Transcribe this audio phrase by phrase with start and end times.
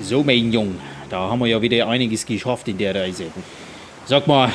[0.00, 0.74] So, mein Jung,
[1.08, 3.26] da haben wir ja wieder einiges geschafft in der Reise.
[4.06, 4.50] Sag mal,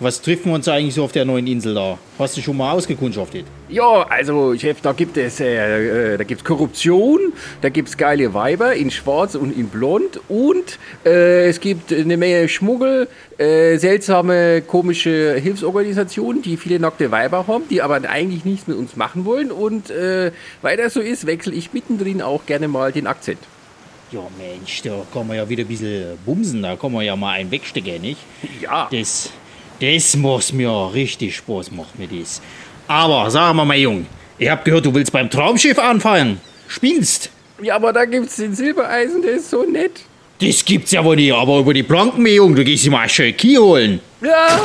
[0.00, 1.98] was treffen wir uns eigentlich so auf der neuen Insel da?
[2.18, 3.44] Hast du schon mal ausgekundschaftet?
[3.68, 8.32] Ja, also Chef, da gibt es äh, äh, da gibt's Korruption, da gibt es geile
[8.32, 14.62] Weiber in Schwarz und in Blond und äh, es gibt eine Menge Schmuggel, äh, seltsame,
[14.62, 19.52] komische Hilfsorganisationen, die viele nackte Weiber haben, die aber eigentlich nichts mit uns machen wollen
[19.52, 20.32] und äh,
[20.62, 23.40] weil das so ist, wechsle ich mittendrin auch gerne mal den Akzent.
[24.10, 27.32] Ja, Mensch, da kann man ja wieder ein bisschen bumsen, da kann man ja mal
[27.32, 28.20] einen wegstecken, nicht?
[28.58, 28.88] Ja.
[28.90, 29.30] Das,
[29.80, 32.40] das muss mir richtig Spaß machen, mir das.
[32.86, 34.06] Aber sag mal, mein Jung,
[34.38, 36.40] ich hab gehört, du willst beim Traumschiff anfangen.
[36.68, 37.30] Spinnst?
[37.62, 40.00] Ja, aber da gibt's den Silbereisen, der ist so nett.
[40.40, 43.08] Das gibt's ja wohl nicht, aber über die Planken, mein Jung, du gehst dir mal
[43.10, 44.00] schön Kiel holen.
[44.22, 44.58] Ja.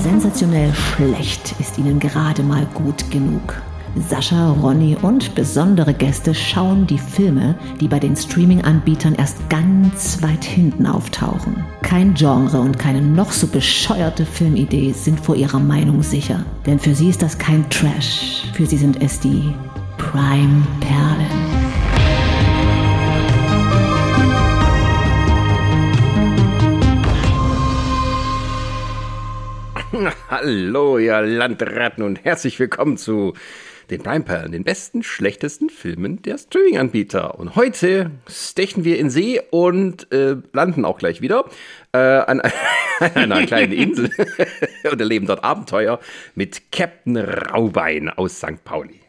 [0.00, 3.54] Sensationell schlecht ist ihnen gerade mal gut genug.
[3.96, 10.44] Sascha, Ronny und besondere Gäste schauen die Filme, die bei den Streaming-Anbietern erst ganz weit
[10.44, 11.64] hinten auftauchen.
[11.82, 16.44] Kein Genre und keine noch so bescheuerte Filmidee sind vor ihrer Meinung sicher.
[16.66, 18.44] Denn für sie ist das kein Trash.
[18.54, 19.52] Für sie sind es die
[19.98, 21.26] Prime-Perlen.
[30.30, 33.34] Hallo, ihr Landratten und herzlich willkommen zu
[33.90, 37.38] den Primeperlen, den besten, schlechtesten Filmen der Streaming-Anbieter.
[37.38, 41.44] Und heute stechen wir in See und äh, landen auch gleich wieder
[41.92, 42.40] äh, an,
[43.00, 44.10] an einer kleinen Insel
[44.90, 46.00] und erleben dort Abenteuer
[46.34, 48.62] mit Captain Raubein aus St.
[48.64, 49.00] Pauli.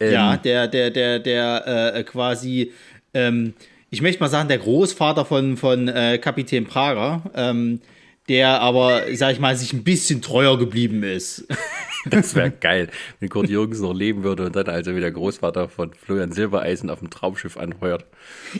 [0.00, 2.72] Ähm, ja, der, der, der, der äh, quasi,
[3.12, 3.54] ähm,
[3.90, 7.22] ich möchte mal sagen, der Großvater von, von äh, Kapitän Prager.
[7.34, 7.80] Ähm,
[8.28, 11.46] der aber, sag ich mal, sich ein bisschen treuer geblieben ist.
[12.06, 12.88] Das wäre geil,
[13.20, 16.98] wenn Kurt Jürgens noch leben würde und dann also wieder Großvater von Florian Silbereisen auf
[16.98, 18.04] dem Traumschiff anheuert.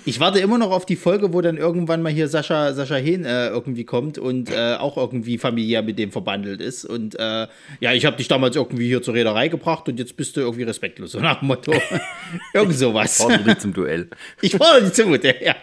[0.04, 3.24] Ich warte immer noch auf die Folge, wo dann irgendwann mal hier Sascha, Sascha Hehn
[3.24, 6.84] äh, irgendwie kommt und äh, auch irgendwie familiär mit dem verbandelt ist.
[6.84, 7.46] Und äh,
[7.80, 10.64] ja, ich habe dich damals irgendwie hier zur Reederei gebracht und jetzt bist du irgendwie
[10.64, 11.72] respektlos, so nach dem Motto.
[12.54, 13.18] Irgend sowas.
[13.18, 14.08] Ich fordere dich zum Duell.
[14.40, 15.54] Ich fordere dich zum Duell, ja.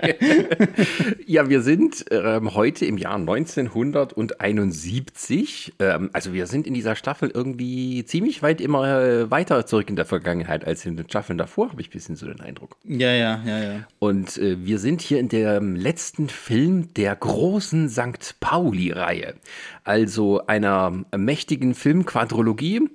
[1.25, 5.73] ja, wir sind ähm, heute im Jahr 1971.
[5.79, 7.70] Ähm, also wir sind in dieser Staffel irgendwie
[8.05, 11.81] ziemlich weit immer äh, weiter zurück in der Vergangenheit als in den Staffeln davor, habe
[11.81, 12.77] ich ein bisschen so den Eindruck.
[12.83, 13.87] Ja, ja, ja, ja.
[13.99, 18.35] Und äh, wir sind hier in dem letzten Film der großen St.
[18.39, 19.35] Pauli-Reihe.
[19.83, 22.89] Also einer mächtigen Filmquadrologie,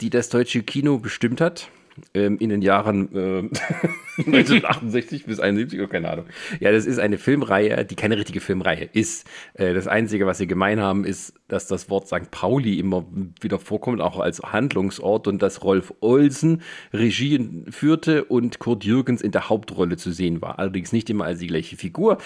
[0.00, 1.68] die das deutsche Kino bestimmt hat
[2.14, 3.38] ähm, in den Jahren äh,
[4.18, 6.26] 1968 bis 71, oh, keine Ahnung.
[6.60, 9.26] Ja, das ist eine Filmreihe, die keine richtige Filmreihe ist.
[9.54, 12.30] Äh, das Einzige, was sie gemein haben, ist, dass das Wort St.
[12.30, 13.06] Pauli immer
[13.40, 19.32] wieder vorkommt, auch als Handlungsort und dass Rolf Olsen Regie führte und Kurt Jürgens in
[19.32, 20.58] der Hauptrolle zu sehen war.
[20.58, 22.18] Allerdings nicht immer als die gleiche Figur,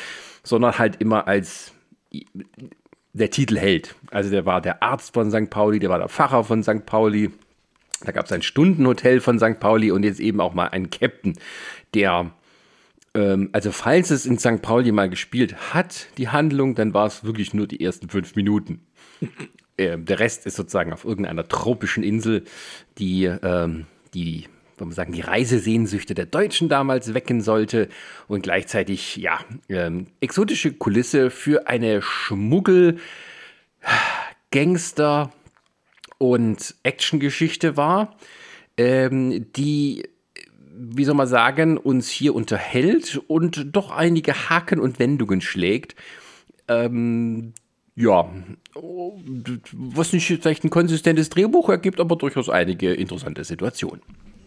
[0.43, 1.73] sondern halt immer als
[3.13, 3.95] der Titelheld.
[4.11, 5.51] Also der war der Arzt von St.
[5.51, 6.85] Pauli, der war der Pfarrer von St.
[6.85, 7.31] Pauli
[8.05, 9.59] da gab es ein Stundenhotel von St.
[9.59, 11.39] Pauli und jetzt eben auch mal einen Captain,
[11.95, 12.31] der,
[13.15, 14.63] ähm, also falls es in St.
[14.63, 18.81] Pauli mal gespielt hat, die Handlung, dann war es wirklich nur die ersten fünf Minuten.
[19.77, 22.45] äh, der Rest ist sozusagen auf irgendeiner tropischen Insel,
[22.99, 24.47] die, ähm, die
[24.79, 27.89] wir sagen, die Reisesehnsüchte der Deutschen damals wecken sollte
[28.29, 29.41] und gleichzeitig, ja,
[29.71, 32.99] ähm, exotische Kulisse für eine Schmuggel,
[34.51, 35.33] Gangster,
[36.19, 38.17] und Actiongeschichte war,
[38.77, 40.05] ähm, die,
[40.73, 45.95] wie soll man sagen, uns hier unterhält und doch einige Haken und Wendungen schlägt.
[46.69, 47.53] Ähm,
[47.95, 48.29] ja,
[49.73, 54.03] was nicht vielleicht ein konsistentes Drehbuch ergibt, aber durchaus einige interessante Situationen.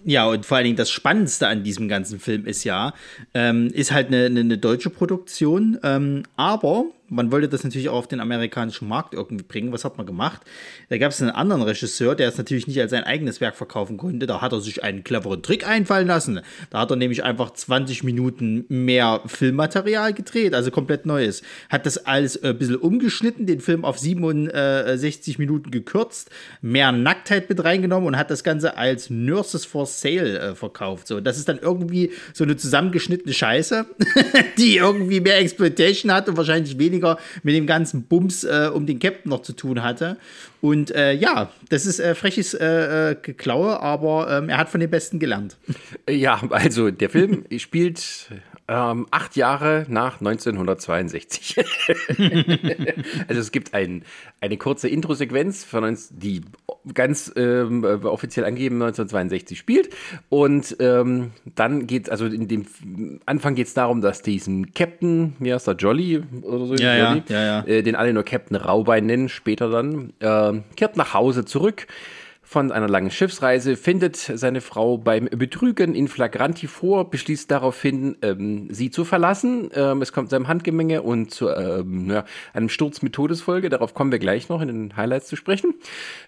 [0.06, 2.94] Ja, und vor allen Dingen das Spannendste an diesem ganzen Film ist ja,
[3.34, 8.08] ähm, ist halt eine, eine, deutsche Produktion, ähm, aber man wollte das natürlich auch auf
[8.08, 9.72] den amerikanischen Markt irgendwie bringen.
[9.72, 10.42] Was hat man gemacht?
[10.90, 13.98] Da gab es einen anderen Regisseur, der es natürlich nicht als sein eigenes Werk verkaufen
[13.98, 14.28] konnte.
[14.28, 16.42] Da hat er sich einen cleveren Trick einfallen lassen.
[16.70, 21.42] Da hat er nämlich einfach 20 Minuten mehr Filmmaterial gedreht, also komplett Neues.
[21.70, 26.30] Hat das alles äh, ein bisschen umgeschnitten, den Film auf 67 Minuten gekürzt,
[26.62, 31.08] mehr Nacktheit mit reingenommen und hat das Ganze als Nurses for Sale äh, verkauft.
[31.08, 33.86] So, das ist dann irgendwie so eine zusammengeschnittene Scheiße,
[34.58, 38.86] die irgendwie mehr Exploitation hat und wahrscheinlich weniger weniger mit dem ganzen Bums äh, um
[38.86, 40.18] den Captain noch zu tun hatte.
[40.62, 44.82] Und äh, ja, das ist äh, freches äh, äh, Geklaue, aber ähm, er hat von
[44.82, 45.58] den Besten gelernt.
[46.10, 48.30] Ja, also der Film spielt
[48.70, 51.58] ähm, acht Jahre nach 1962.
[53.28, 54.04] also es gibt ein,
[54.42, 56.42] eine kurze Intro-Sequenz, von uns, die
[56.94, 59.90] ganz ähm, offiziell angegeben 1962 spielt.
[60.30, 62.68] Und ähm, dann geht also in dem
[63.26, 67.10] Anfang geht es darum, dass diesen Captain, wie heißt der, Jolly oder so, Ja, ja,
[67.10, 67.66] Jolly, ja, ja.
[67.66, 71.88] Äh, den alle nur Captain Raubein nennen, später dann, äh, kehrt nach Hause zurück
[72.50, 78.74] von einer langen Schiffsreise, findet seine Frau beim Betrügen in Flagranti vor, beschließt daraufhin, ähm,
[78.74, 79.70] sie zu verlassen.
[79.76, 83.70] Ähm, es kommt zu einem Handgemenge und zu ähm, ja, einem Sturz mit Todesfolge.
[83.70, 85.76] Darauf kommen wir gleich noch in den Highlights zu sprechen.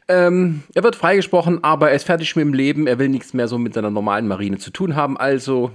[0.07, 2.85] Ähm, er wird freigesprochen, aber er ist fertig mit dem Leben.
[2.85, 5.18] Er will nichts mehr so mit seiner normalen Marine zu tun haben.
[5.18, 5.71] Also,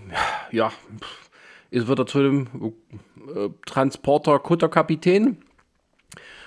[0.52, 0.70] ja,
[1.72, 2.46] es wird er zu dem
[3.34, 5.38] äh, Transporter-Kutterkapitän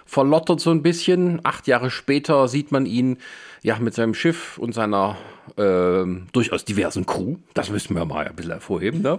[0.09, 1.39] verlottert so ein bisschen.
[1.43, 3.17] Acht Jahre später sieht man ihn
[3.61, 5.17] ja mit seinem Schiff und seiner
[5.57, 9.17] ähm, durchaus diversen Crew, das müssen wir mal ein bisschen hervorheben, ne?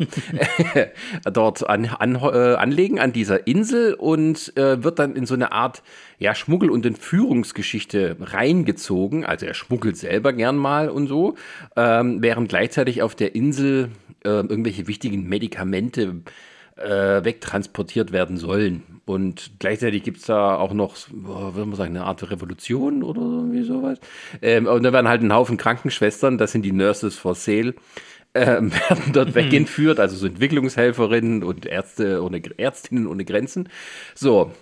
[1.33, 5.53] dort an, an, äh, anlegen an dieser Insel und äh, wird dann in so eine
[5.53, 5.83] Art
[6.19, 9.25] ja, Schmuggel- und Entführungsgeschichte reingezogen.
[9.25, 11.37] Also er schmuggelt selber gern mal und so,
[11.77, 13.91] ähm, während gleichzeitig auf der Insel
[14.25, 16.23] äh, irgendwelche wichtigen Medikamente
[16.81, 18.82] äh, wegtransportiert werden sollen.
[19.06, 23.21] Und gleichzeitig gibt es da auch noch, oh, würde man sagen, eine Art Revolution oder
[23.21, 23.99] irgendwie sowas.
[24.41, 27.75] Ähm, und da werden halt ein Haufen Krankenschwestern, das sind die Nurses for Sale,
[28.35, 33.69] ähm, werden dort wegentführt, also so Entwicklungshelferinnen und Ärzte ohne, Ärztinnen ohne Grenzen.
[34.15, 34.53] So,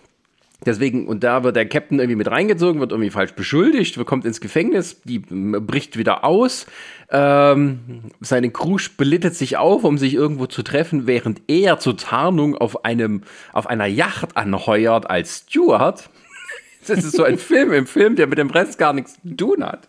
[0.66, 4.40] Deswegen, und da wird der Captain irgendwie mit reingezogen, wird irgendwie falsch beschuldigt, kommt ins
[4.40, 6.66] Gefängnis, die bricht wieder aus.
[7.10, 12.56] Ähm, seine Crew splittet sich auf, um sich irgendwo zu treffen, während er zur Tarnung
[12.56, 13.22] auf einem,
[13.52, 16.10] auf einer Yacht anheuert als Steward.
[16.88, 19.64] Das ist so ein Film im Film, der mit dem Rest gar nichts zu tun
[19.64, 19.88] hat.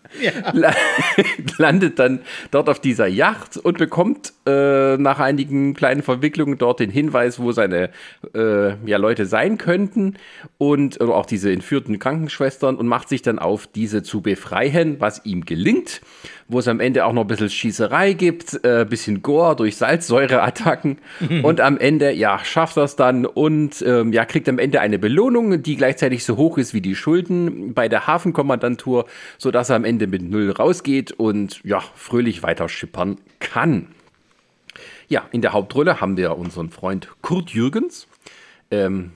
[0.54, 0.74] La-
[1.58, 6.90] Landet dann dort auf dieser Yacht und bekommt äh, nach einigen kleinen Verwicklungen dort den
[6.90, 7.90] Hinweis, wo seine
[8.36, 10.16] äh, ja, Leute sein könnten
[10.58, 15.26] und oder auch diese entführten Krankenschwestern und macht sich dann auf, diese zu befreien, was
[15.26, 16.02] ihm gelingt,
[16.48, 20.98] wo es am Ende auch noch ein bisschen Schießerei gibt, äh, bisschen Gore durch Salzsäureattacken
[21.44, 25.62] und am Ende, ja, schafft es dann und ähm, ja, kriegt am Ende eine Belohnung,
[25.62, 29.06] die gleichzeitig so hoch ist wie die Schulden bei der Hafenkommandantur,
[29.38, 33.88] sodass er am Ende mit Null rausgeht und ja, fröhlich weiter schippern kann.
[35.08, 38.08] Ja, in der Hauptrolle haben wir unseren Freund Kurt Jürgens,
[38.72, 39.12] ähm,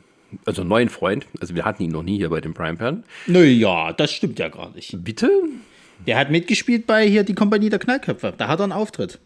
[0.46, 3.04] also einen neuen Freund, also wir hatten ihn noch nie hier bei den Prime Pan.
[3.28, 5.04] Naja, das stimmt ja gar nicht.
[5.04, 5.30] Bitte?
[6.08, 8.34] Der hat mitgespielt bei hier die Kompanie der Knallköpfe.
[8.36, 9.20] Da hat er einen Auftritt.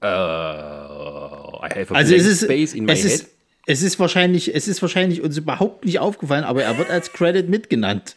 [0.00, 3.12] Äh, I have a Also es ist, space in my es head.
[3.12, 3.35] ist,
[3.66, 7.48] es ist wahrscheinlich, es ist wahrscheinlich uns überhaupt nicht aufgefallen, aber er wird als Credit
[7.48, 8.16] mitgenannt.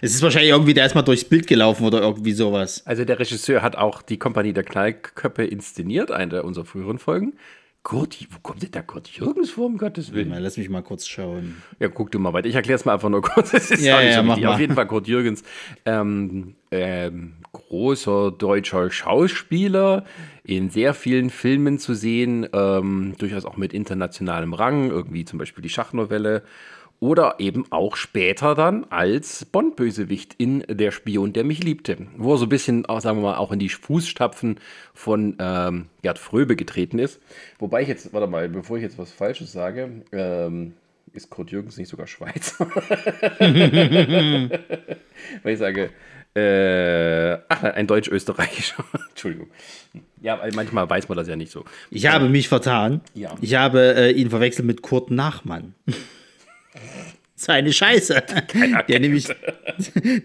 [0.00, 2.82] Es ist wahrscheinlich irgendwie, der ist mal durchs Bild gelaufen oder irgendwie sowas.
[2.86, 7.34] Also der Regisseur hat auch die Kompanie der Knallköpfe inszeniert, eine der unserer früheren Folgen.
[7.84, 10.28] Kurt, wo kommt denn der Kurt Jürgens vor, um Gottes Willen?
[10.28, 11.62] Mal, lass mich mal kurz schauen.
[11.80, 12.48] Ja, guck du mal weiter.
[12.48, 13.52] Ich erkläre es mal einfach nur kurz.
[13.54, 14.54] Es ist Ja, ja, mach mal.
[14.54, 15.42] Auf jeden Fall Kurt Jürgens,
[15.84, 20.04] ähm, ähm, großer deutscher Schauspieler,
[20.44, 25.62] in sehr vielen Filmen zu sehen, ähm, durchaus auch mit internationalem Rang, irgendwie zum Beispiel
[25.62, 26.42] die Schachnovelle.
[27.00, 31.96] Oder eben auch später dann als Bond-Bösewicht in Der Spion, der mich liebte.
[32.16, 34.60] Wo er so ein bisschen, auch, sagen wir mal, auch in die Fußstapfen
[34.94, 37.20] von ähm, Gerd Fröbe getreten ist.
[37.58, 40.74] Wobei ich jetzt, warte mal, bevor ich jetzt was Falsches sage, ähm,
[41.12, 42.68] ist Kurt Jürgens nicht sogar Schweizer?
[45.42, 45.90] Weil ich sage,
[46.34, 48.84] äh, ach ein Deutsch-Österreichischer.
[49.10, 49.48] Entschuldigung.
[50.20, 51.64] Ja, weil manchmal weiß man das ja nicht so.
[51.90, 53.00] Ich habe mich vertan.
[53.14, 53.34] Ja.
[53.40, 55.74] Ich habe äh, ihn verwechselt mit Kurt Nachmann.
[57.34, 58.22] Seine Scheiße.
[58.88, 59.26] Der nämlich,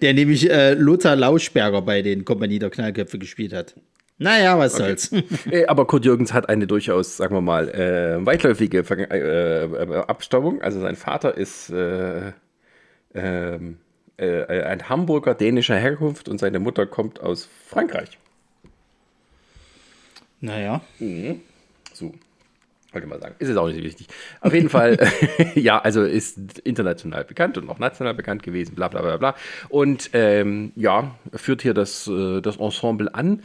[0.02, 3.74] der nämlich äh, Lothar Lauschberger bei den Kompanie der Knallköpfe gespielt hat.
[4.20, 5.12] Naja, was soll's.
[5.52, 9.96] Äh, Aber Kurt Jürgens hat eine durchaus, sagen wir mal, äh, weitläufige Verga- äh, äh,
[10.08, 10.62] Abstammung.
[10.62, 12.34] Also sein Vater ist äh,
[13.16, 13.78] ähm,
[14.18, 18.18] äh, ein Hamburger dänischer Herkunft und seine Mutter kommt aus Frankreich.
[20.42, 20.82] Naja.
[21.94, 22.14] So.
[22.94, 23.36] Wollte mal sagen.
[23.40, 24.08] Ist jetzt auch nicht so wichtig.
[24.40, 24.98] Auf jeden Fall,
[25.56, 29.36] ja, also ist international bekannt und auch national bekannt gewesen, bla bla bla bla.
[29.70, 33.44] Und ähm, ja, führt hier das, äh, das Ensemble an,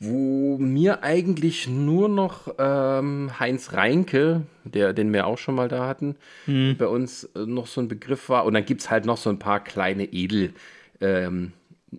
[0.00, 5.86] wo mir eigentlich nur noch ähm, Heinz Reinke, der, den wir auch schon mal da
[5.86, 6.16] hatten,
[6.46, 8.46] bei uns äh, noch so ein Begriff war.
[8.46, 10.54] Und dann gibt es halt noch so ein paar kleine Edel.
[11.00, 11.52] Ähm,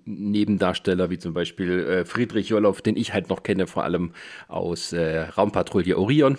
[0.05, 4.13] Nebendarsteller, wie zum Beispiel äh, Friedrich Jolloff, den ich halt noch kenne, vor allem
[4.47, 6.37] aus äh, Raumpatrouille Orion.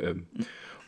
[0.00, 0.26] Ähm,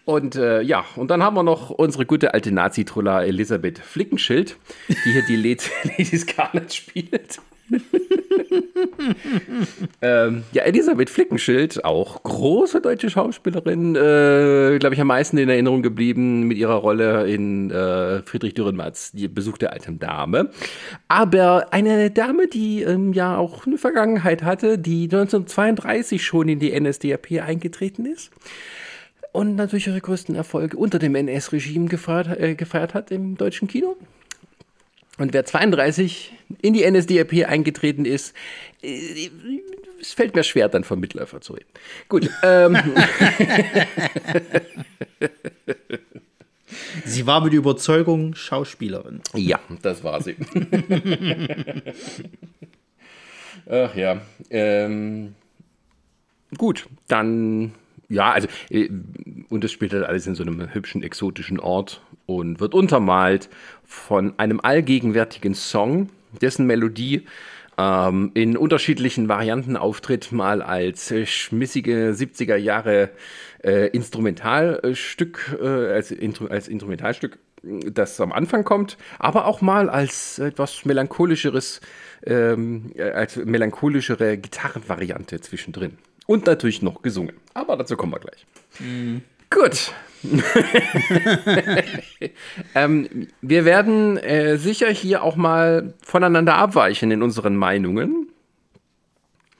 [0.06, 4.56] und äh, ja, und dann haben wir noch unsere gute alte Nazi-Trulla Elisabeth Flickenschild,
[4.88, 7.38] die hier die Led- Lady Scarlett spielt.
[10.02, 15.82] Ähm, ja, Elisabeth Flickenschild, auch große deutsche Schauspielerin, äh, glaube ich, am meisten in Erinnerung
[15.82, 20.50] geblieben mit ihrer Rolle in äh, Friedrich Dürrenmatts Die Besuch der alten Dame.
[21.08, 26.78] Aber eine Dame, die ähm, ja auch eine Vergangenheit hatte, die 1932 schon in die
[26.78, 28.30] NSDAP eingetreten ist
[29.32, 33.96] und natürlich ihre größten Erfolge unter dem NS-Regime gefeiert, äh, gefeiert hat im deutschen Kino.
[35.18, 36.32] Und wer 32
[36.62, 38.34] in die NSDAP eingetreten ist,
[38.82, 39.30] äh,
[40.00, 41.70] es fällt mir schwer, dann vom Mitläufer zu reden.
[42.08, 42.30] Gut.
[42.42, 42.76] Ähm.
[47.04, 49.20] Sie war mit Überzeugung Schauspielerin.
[49.34, 50.36] Ja, das war sie.
[53.70, 54.20] Ach ja.
[54.50, 55.34] Ähm,
[56.56, 57.72] gut, dann
[58.08, 58.88] ja, also äh,
[59.48, 63.48] und das spielt halt alles in so einem hübschen exotischen Ort und wird untermalt
[63.84, 66.08] von einem allgegenwärtigen Song,
[66.40, 67.26] dessen Melodie
[67.78, 73.10] ähm, in unterschiedlichen Varianten auftritt, mal als äh, schmissige 70er Jahre
[73.62, 76.14] äh, Instrumentalstück, äh, als,
[76.48, 81.80] als Instrumentalstück, das am Anfang kommt, aber auch mal als etwas melancholischeres,
[82.24, 85.98] ähm, als melancholischere Gitarrenvariante zwischendrin.
[86.26, 87.36] Und natürlich noch gesungen.
[87.54, 88.46] Aber dazu kommen wir gleich.
[88.80, 89.22] Mhm.
[89.50, 89.92] Gut.
[92.74, 98.25] ähm, wir werden äh, sicher hier auch mal voneinander abweichen in unseren Meinungen.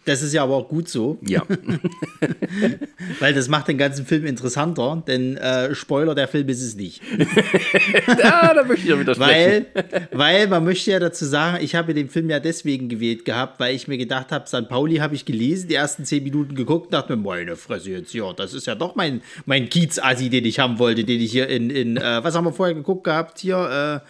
[0.06, 1.18] Das ist ja aber auch gut so.
[1.20, 1.42] Ja.
[3.18, 7.02] Weil das macht den ganzen Film interessanter, denn äh, Spoiler, der Film ist es nicht.
[8.06, 9.66] ja, da möchte ich ja widersprechen.
[9.75, 13.58] Weil, weil man möchte ja dazu sagen, ich habe den Film ja deswegen gewählt gehabt,
[13.58, 14.68] weil ich mir gedacht habe, St.
[14.68, 18.32] Pauli habe ich gelesen, die ersten zehn Minuten geguckt, dachte mir, meine Fresse jetzt, ja,
[18.32, 21.68] das ist ja doch mein, mein Kiez-Assi, den ich haben wollte, den ich hier in,
[21.68, 24.06] in äh, was haben wir vorher geguckt gehabt, hier, äh,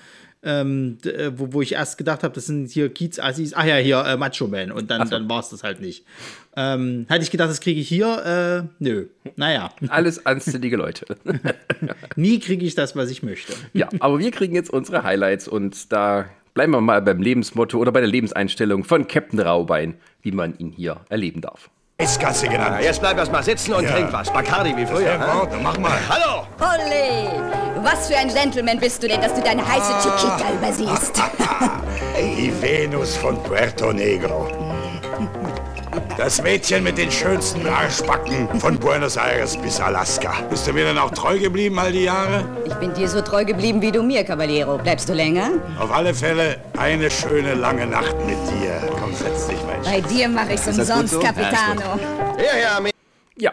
[0.46, 3.52] ähm, äh, wo, wo ich erst gedacht habe, das sind hier Kiez-Assis.
[3.54, 4.70] Ach ja, hier äh, Macho Man.
[4.70, 5.10] Und dann, so.
[5.10, 6.04] dann war es das halt nicht.
[6.56, 8.64] Ähm, hatte ich gedacht, das kriege ich hier.
[8.64, 9.06] Äh, nö.
[9.34, 9.72] Naja.
[9.88, 11.04] Alles anständige Leute.
[12.16, 13.52] Nie kriege ich das, was ich möchte.
[13.72, 17.92] Ja, aber wir kriegen jetzt unsere Highlights und da bleiben wir mal beim Lebensmotto oder
[17.92, 21.70] bei der Lebenseinstellung von Captain Raubein, wie man ihn hier erleben darf.
[21.98, 22.76] Eiskasse genannt.
[22.82, 23.90] jetzt bleib erst mal sitzen und ja.
[23.90, 24.30] trink was.
[24.30, 25.18] Bacardi wie früher.
[25.18, 25.98] Wort, mach mal.
[26.10, 26.46] Hallo!
[26.60, 27.30] Olli!
[27.82, 30.02] Was für ein Gentleman bist du denn, dass du deine heiße ah.
[30.02, 31.12] Chiquita übersiehst?
[32.18, 34.65] Die Venus von Puerto Negro.
[36.16, 40.40] Das Mädchen mit den schönsten Arschbacken von Buenos Aires bis Alaska.
[40.48, 42.48] Bist du mir denn auch treu geblieben all die Jahre?
[42.64, 44.78] Ich bin dir so treu geblieben wie du mir, Cavallero.
[44.78, 45.50] Bleibst du länger?
[45.78, 48.80] Auf alle Fälle eine schöne lange Nacht mit dir.
[48.98, 51.20] Komm, setz dich, mein Bei dir mache ich's umsonst, so?
[51.20, 52.00] Capitano.
[52.38, 52.90] Ja, ja,
[53.36, 53.52] ja.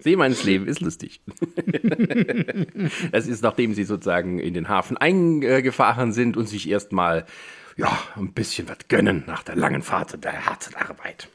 [0.00, 1.20] Seemannsleben ist lustig.
[3.12, 7.24] das ist, nachdem sie sozusagen in den Hafen eingefahren sind und sich erstmal
[7.76, 11.28] ja, ein bisschen was gönnen nach der langen Fahrt und der harten Arbeit.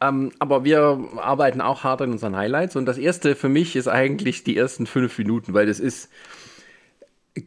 [0.00, 3.88] Ähm, aber wir arbeiten auch hart an unseren Highlights und das erste für mich ist
[3.88, 6.10] eigentlich die ersten fünf Minuten, weil das ist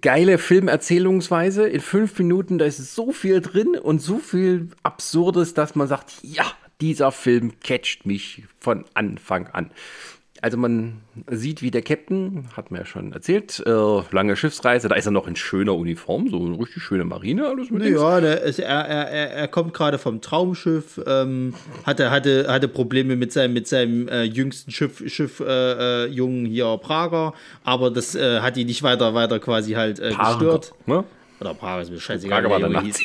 [0.01, 1.67] geile Filmerzählungsweise.
[1.67, 6.13] In fünf Minuten, da ist so viel drin und so viel Absurdes, dass man sagt,
[6.21, 6.45] ja,
[6.81, 9.71] dieser Film catcht mich von Anfang an.
[10.43, 10.99] Also man
[11.31, 15.13] sieht, wie der Captain, hat mir ja schon erzählt, äh, lange Schiffsreise, da ist er
[15.13, 19.31] noch in schöner Uniform, so eine richtig schöne Marine, alles mit Ja, ist, er, er,
[19.31, 21.53] er kommt gerade vom Traumschiff, ähm,
[21.85, 26.45] hatte, hatte, hatte Probleme mit seinem, mit seinem äh, jüngsten Schiff, Schiff äh, äh Jungen
[26.45, 27.33] hier Prager,
[27.63, 30.73] aber das äh, hat ihn nicht weiter, weiter quasi halt äh, gestört.
[30.85, 31.05] Ne?
[31.43, 32.43] Oder Prager ist mir scheißegal.
[32.43, 32.97] Prager war hieß.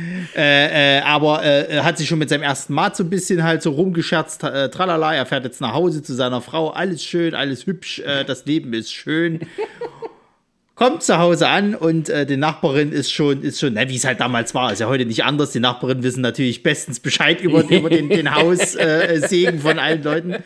[0.34, 3.62] äh, äh, aber äh, hat sich schon mit seinem ersten Mal so ein bisschen halt
[3.62, 7.66] so rumgescherzt, äh, tralala, er fährt jetzt nach Hause zu seiner Frau, alles schön, alles
[7.66, 9.40] hübsch, äh, das Leben ist schön.
[10.74, 14.06] Kommt zu Hause an und äh, die Nachbarin ist schon, ist schon, na, wie es
[14.06, 15.52] halt damals war, ist ja heute nicht anders.
[15.52, 20.36] Die Nachbarin wissen natürlich bestens Bescheid über, über den, den Haussegen äh, von allen Leuten.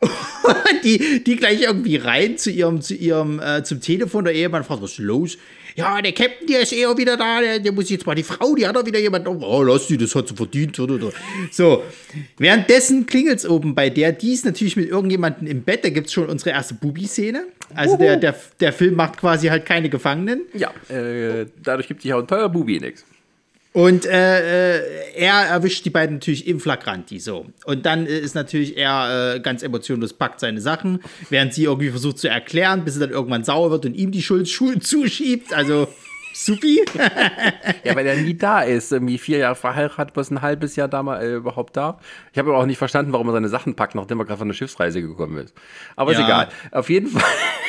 [0.84, 4.24] die, die gleich irgendwie rein zu ihrem, zu ihrem, äh, zum Telefon.
[4.24, 5.38] Der Ehemann fragt, was ist los?
[5.74, 8.54] Ja, der Captain, der ist eher wieder da, der, der muss jetzt mal die Frau,
[8.54, 9.28] die hat doch wieder jemand.
[9.28, 10.74] Oh, lass die, das hat sie verdient.
[11.50, 11.82] So,
[12.38, 16.06] währenddessen klingelt es oben bei der, die ist natürlich mit irgendjemandem im Bett, da gibt
[16.06, 17.44] es schon unsere erste Bubi-Szene.
[17.74, 20.42] Also der, der, der Film macht quasi halt keine Gefangenen.
[20.54, 23.04] Ja, äh, dadurch gibt sich auch ein teurer Bubi nichts.
[23.76, 24.82] Und äh, äh,
[25.16, 27.44] er erwischt die beiden natürlich im Flagranti so.
[27.66, 32.16] Und dann ist natürlich er äh, ganz emotionlos packt seine Sachen, während sie irgendwie versucht
[32.16, 35.52] zu erklären, bis sie dann irgendwann sauer wird und ihm die Schuld, Schuld zuschiebt.
[35.52, 35.88] Also
[36.32, 36.86] Supi.
[37.84, 38.92] Ja, weil er nie da ist.
[38.92, 41.98] Irgendwie vier Jahre verheiratet, bloß ein halbes Jahr da mal äh, überhaupt da.
[42.32, 44.48] Ich habe aber auch nicht verstanden, warum er seine Sachen packt, nachdem er gerade von
[44.48, 45.54] der Schiffsreise gekommen ist.
[45.96, 46.24] Aber ist Ja.
[46.24, 46.48] egal.
[46.72, 47.22] Auf jeden Fall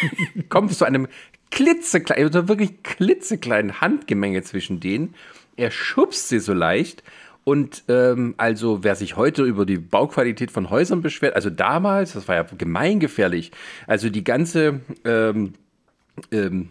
[0.47, 1.09] kommt es zu einem
[1.51, 5.13] klitzekleinen, also wirklich klitzekleinen Handgemenge zwischen denen.
[5.57, 7.03] Er schubst sie so leicht.
[7.43, 12.27] Und ähm, also wer sich heute über die Bauqualität von Häusern beschwert, also damals, das
[12.27, 13.51] war ja gemeingefährlich,
[13.87, 15.53] also die ganze, ähm,
[16.31, 16.69] ähm,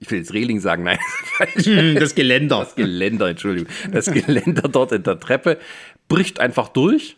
[0.00, 0.98] ich will jetzt Reling sagen, nein,
[1.36, 1.68] falsch.
[1.98, 2.60] Das Geländer.
[2.60, 3.70] Das Geländer, Entschuldigung.
[3.92, 5.58] Das Geländer dort in der Treppe
[6.08, 7.16] bricht einfach durch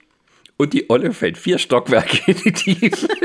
[0.57, 3.09] und die Olle fällt vier Stockwerke in die Tiefe.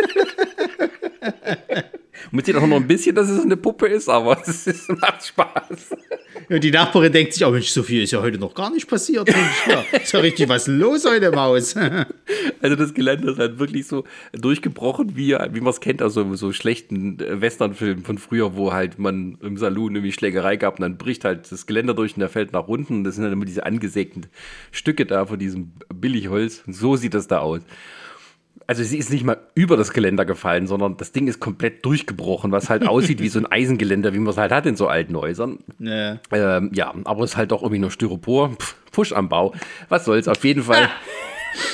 [2.26, 4.90] Und man sieht auch noch ein bisschen, dass es eine Puppe ist, aber es ist,
[4.90, 5.96] macht Spaß.
[6.50, 8.88] Und die Nachbarin denkt sich, oh Mensch, so viel ist ja heute noch gar nicht
[8.88, 9.30] passiert.
[9.68, 11.76] Ja, ist ja richtig was los heute im Haus.
[12.62, 16.34] Also das Geländer ist halt wirklich so durchgebrochen, wie, wie man es kennt aus so,
[16.36, 20.98] so schlechten Westernfilmen von früher, wo halt man im Saloon irgendwie Schlägerei gab und dann
[20.98, 23.04] bricht halt das Geländer durch und der fällt nach unten.
[23.04, 24.28] Das sind dann immer diese angesägten
[24.72, 26.64] Stücke da von diesem Billigholz.
[26.66, 27.62] Und so sieht das da aus.
[28.68, 32.52] Also sie ist nicht mal über das Geländer gefallen, sondern das Ding ist komplett durchgebrochen,
[32.52, 35.16] was halt aussieht wie so ein Eisengeländer, wie man es halt hat in so alten
[35.16, 35.60] Häusern.
[35.80, 36.16] Nee.
[36.32, 38.52] Ähm, ja, aber es ist halt doch irgendwie nur Styropor.
[38.56, 39.54] Pff, Push am Bau.
[39.90, 40.90] Was soll's, auf jeden Fall.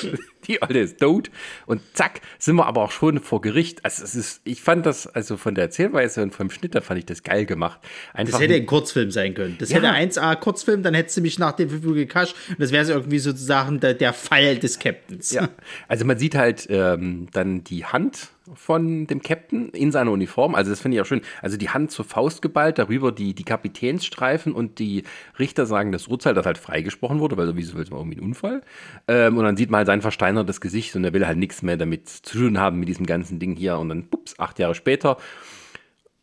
[0.50, 1.30] Die Alte ist tot.
[1.68, 3.86] Und zack, sind wir aber auch schon vor Gericht.
[3.86, 6.98] Also es ist, ich fand das, also von der Erzählweise und vom Schnitt, da fand
[7.00, 7.80] ich das geil gemacht.
[8.14, 9.56] Einfach Das hätte ein Kurzfilm sein können.
[9.60, 9.78] Das Ja.
[9.78, 12.94] hätte 1A Kurzfilm, dann hättest du mich nach dem Film gekascht und das wäre so
[12.94, 15.32] irgendwie sozusagen der, der Fall des Captains.
[15.32, 15.50] Ja,
[15.88, 20.56] also man sieht halt ähm, dann die Hand von dem Captain in seiner Uniform.
[20.56, 21.22] Also das finde ich auch schön.
[21.42, 25.04] Also die Hand zur Faust geballt, darüber die, die Kapitänsstreifen und die
[25.38, 28.24] Richter sagen das Urteil, das halt freigesprochen wurde, weil sowieso will es mal irgendwie ein
[28.24, 28.62] Unfall.
[29.08, 31.78] Ähm, und dann sieht man halt sein versteinertes Gesicht und er will halt nichts mehr
[31.78, 33.78] damit zu tun haben mit diesem ganzen Ding hier.
[33.78, 35.18] Und dann, pups, acht Jahre später.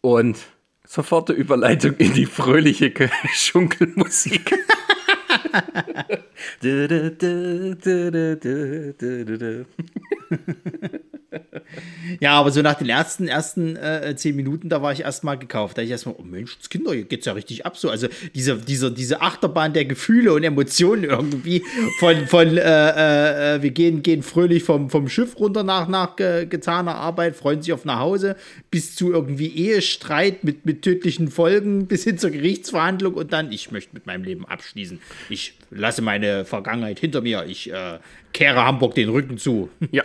[0.01, 0.39] Und
[0.85, 2.93] sofort eine Überleitung in die fröhliche
[3.33, 4.53] Schunkelmusik.
[12.21, 15.77] Ja, aber so nach den ersten, ersten äh, zehn Minuten, da war ich erstmal gekauft.
[15.77, 17.91] Da ich erstmal, oh Mensch, das Kinder, hier geht's ja richtig ab so.
[17.91, 21.65] Also diese, diese, diese Achterbahn der Gefühle und Emotionen irgendwie
[21.99, 26.47] von, von äh, äh, wir gehen, gehen fröhlich vom, vom Schiff runter nach, nach ge,
[26.47, 28.37] getaner Arbeit, freuen sich auf nach Hause,
[28.71, 33.71] bis zu irgendwie Ehestreit mit, mit tödlichen Folgen, bis hin zur Gerichtsverhandlung und dann, ich
[33.71, 35.01] möchte mit meinem Leben abschließen.
[35.29, 37.45] Ich lasse meine Vergangenheit hinter mir.
[37.47, 37.99] Ich äh,
[38.33, 39.71] kehre Hamburg den Rücken zu.
[39.93, 40.05] Ja,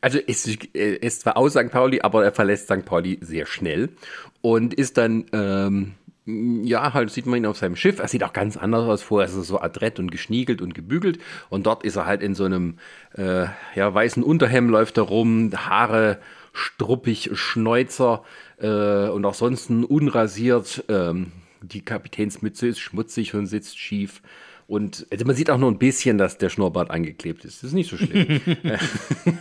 [0.00, 1.70] also ist, er ist zwar aus St.
[1.70, 2.84] Pauli, aber er verlässt St.
[2.84, 3.90] Pauli sehr schnell
[4.40, 5.94] und ist dann, ähm,
[6.24, 7.98] ja, halt sieht man ihn auf seinem Schiff.
[7.98, 9.02] Er sieht auch ganz anders aus.
[9.02, 11.18] Vorher ist er so adrett und geschniegelt und gebügelt
[11.50, 12.78] und dort ist er halt in so einem
[13.14, 16.18] äh, ja, weißen Unterhemd, läuft er rum, Haare
[16.52, 18.24] struppig, Schnäuzer
[18.58, 20.84] äh, und auch sonst unrasiert.
[20.88, 24.22] Ähm, die Kapitänsmütze ist schmutzig und sitzt schief.
[24.70, 27.56] Und also man sieht auch nur ein bisschen, dass der Schnurrbart angeklebt ist.
[27.56, 28.40] Das ist nicht so schlimm.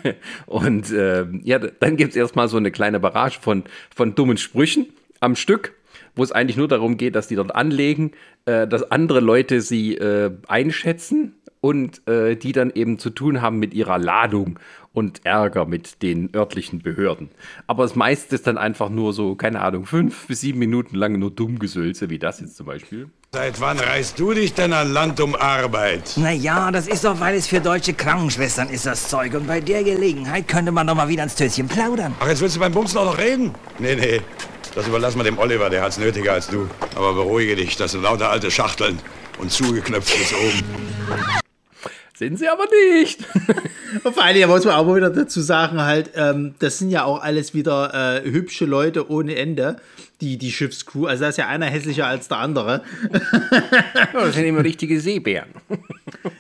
[0.48, 3.64] und ähm, ja, dann gibt es erstmal so eine kleine Barrage von,
[3.96, 4.88] von dummen Sprüchen
[5.20, 5.76] am Stück,
[6.16, 8.14] wo es eigentlich nur darum geht, dass die dort anlegen,
[8.46, 13.60] äh, dass andere Leute sie äh, einschätzen und äh, die dann eben zu tun haben
[13.60, 14.60] mit ihrer Ladung
[14.94, 17.30] und Ärger mit den örtlichen Behörden.
[17.68, 21.20] Aber das meiste ist dann einfach nur so, keine Ahnung, fünf bis sieben Minuten lang
[21.20, 23.10] nur Dummgesülze, wie das jetzt zum Beispiel.
[23.32, 26.14] Seit wann reist du dich denn an Land um Arbeit?
[26.18, 29.36] Naja, das ist doch, weil es für deutsche Krankenschwestern ist, das Zeug.
[29.36, 32.16] Und bei der Gelegenheit könnte man doch mal wieder ins Töschen plaudern.
[32.20, 33.54] Ach, jetzt willst du beim Bumsen auch noch reden?
[33.78, 34.22] Nee, nee.
[34.74, 36.68] Das überlassen wir dem Oliver, der hat's nötiger als du.
[36.96, 39.00] Aber beruhige dich, das sind lauter alte Schachteln
[39.40, 41.40] und zugeknöpft bis oben.
[42.20, 42.66] Sind sie aber
[43.00, 43.22] nicht.
[44.04, 46.90] Und vor allem, da muss man auch mal wieder dazu sagen, halt, ähm, das sind
[46.90, 49.78] ja auch alles wieder äh, hübsche Leute ohne Ende,
[50.20, 51.06] die, die Schiffscrew.
[51.06, 52.84] Also da ist ja einer hässlicher als der andere.
[54.14, 55.50] Ja, das sind immer richtige Seebären.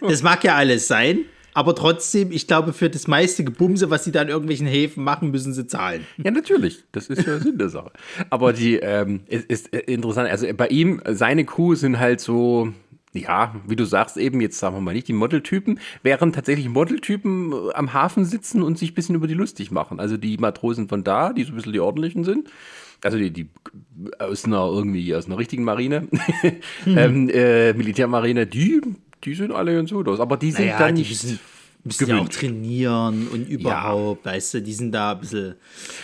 [0.02, 4.12] Das mag ja alles sein, aber trotzdem, ich glaube, für das meiste Gebumse, was sie
[4.12, 6.06] da in irgendwelchen Häfen machen, müssen sie zahlen.
[6.18, 6.84] Ja, natürlich.
[6.92, 7.92] Das ist ja Sinn der Sache.
[8.30, 10.30] Aber die, ähm, es ist äh, interessant.
[10.30, 12.74] Also bei ihm, seine Crew sind halt so,
[13.14, 17.52] ja, wie du sagst eben, jetzt sagen wir mal nicht die Modeltypen, während tatsächlich Modeltypen
[17.52, 20.00] äh, am Hafen sitzen und sich ein bisschen über die lustig machen.
[20.00, 22.50] Also die Matrosen von da, die so ein bisschen die ordentlichen sind.
[23.04, 23.50] Also die, die
[24.20, 26.08] aus einer irgendwie, aus einer richtigen Marine,
[26.86, 28.82] ähm, äh, Militärmarine, die,
[29.24, 30.20] die sind alle ganz gut aus.
[30.20, 31.40] Aber die sind dann die nicht
[31.84, 35.56] müssen, ja auch trainieren und überhaupt, weißt du, die sind da ein bisschen.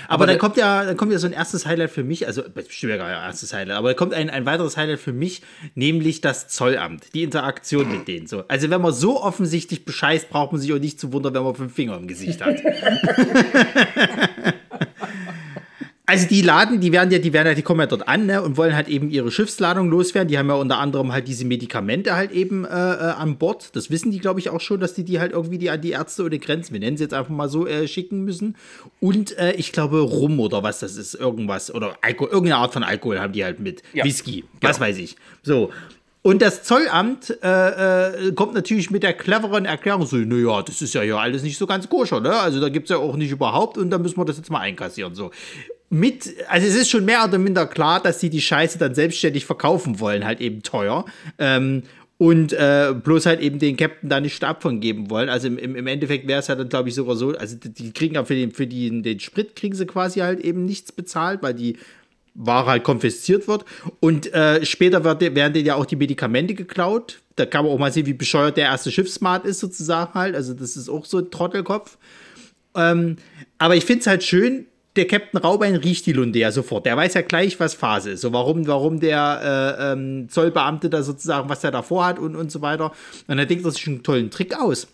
[0.07, 2.43] Aber, Aber dann kommt ja, dann kommt ja so ein erstes Highlight für mich, also
[2.43, 5.41] bestimmt ja gar ein erstes Highlight, aber da kommt ein, ein weiteres Highlight für mich,
[5.73, 8.27] nämlich das Zollamt, die Interaktion mit denen.
[8.27, 8.45] So.
[8.47, 11.55] Also wenn man so offensichtlich bescheißt, braucht man sich auch nicht zu wundern, wenn man
[11.55, 12.61] fünf Finger im Gesicht hat.
[16.07, 18.41] Also die Laden, die werden ja, die werden ja, die kommen ja dort an ne,
[18.41, 20.27] und wollen halt eben ihre Schiffsladung loswerden.
[20.27, 23.75] Die haben ja unter anderem halt diese Medikamente halt eben äh, äh, an Bord.
[23.75, 25.91] Das wissen die, glaube ich, auch schon, dass die die halt irgendwie die an die
[25.91, 28.55] Ärzte oder Grenzen, wir nennen sie jetzt einfach mal so, äh, schicken müssen.
[28.99, 32.83] Und äh, ich glaube Rum oder was das ist, irgendwas oder Alkohol, irgendeine Art von
[32.83, 33.81] Alkohol haben die halt mit.
[33.93, 35.15] Ja, Whisky, was weiß ich.
[35.41, 35.71] So.
[36.21, 40.95] Und das Zollamt äh, äh, kommt natürlich mit der cleveren Erklärung so, naja, das ist
[40.95, 42.31] ja hier alles nicht so ganz koscher, ne?
[42.31, 44.61] Also da gibt es ja auch nicht überhaupt und da müssen wir das jetzt mal
[44.61, 45.13] einkassieren.
[45.13, 45.29] So.
[45.89, 49.45] Mit, also es ist schon mehr oder minder klar, dass sie die Scheiße dann selbstständig
[49.45, 51.05] verkaufen wollen, halt eben teuer.
[51.37, 51.83] Ähm,
[52.17, 55.27] und äh, bloß halt eben den Captain da nicht Stab von geben wollen.
[55.27, 57.91] Also im, im Endeffekt wäre es ja dann, glaube ich, sogar so, also die, die
[57.91, 61.43] kriegen ja für den, für den, den Sprit kriegen sie quasi halt eben nichts bezahlt,
[61.43, 61.77] weil die
[62.33, 63.65] Ware halt konfisziert wird.
[63.99, 67.19] Und äh, später wird, werden denen ja auch die Medikamente geklaut.
[67.35, 70.35] Da kann man auch mal sehen, wie bescheuert der erste Schiffsmart ist, sozusagen halt.
[70.35, 71.97] Also, das ist auch so ein Trottelkopf.
[72.75, 73.17] Ähm,
[73.57, 76.85] aber ich finde es halt schön, der Captain Raubein riecht die Lunde ja sofort.
[76.85, 78.21] Der weiß ja gleich, was Phase ist.
[78.21, 82.51] So, warum, warum der äh, ähm, Zollbeamte da sozusagen, was er da vorhat und, und
[82.51, 82.91] so weiter.
[83.27, 84.87] Und er denkt sich einen tollen Trick aus.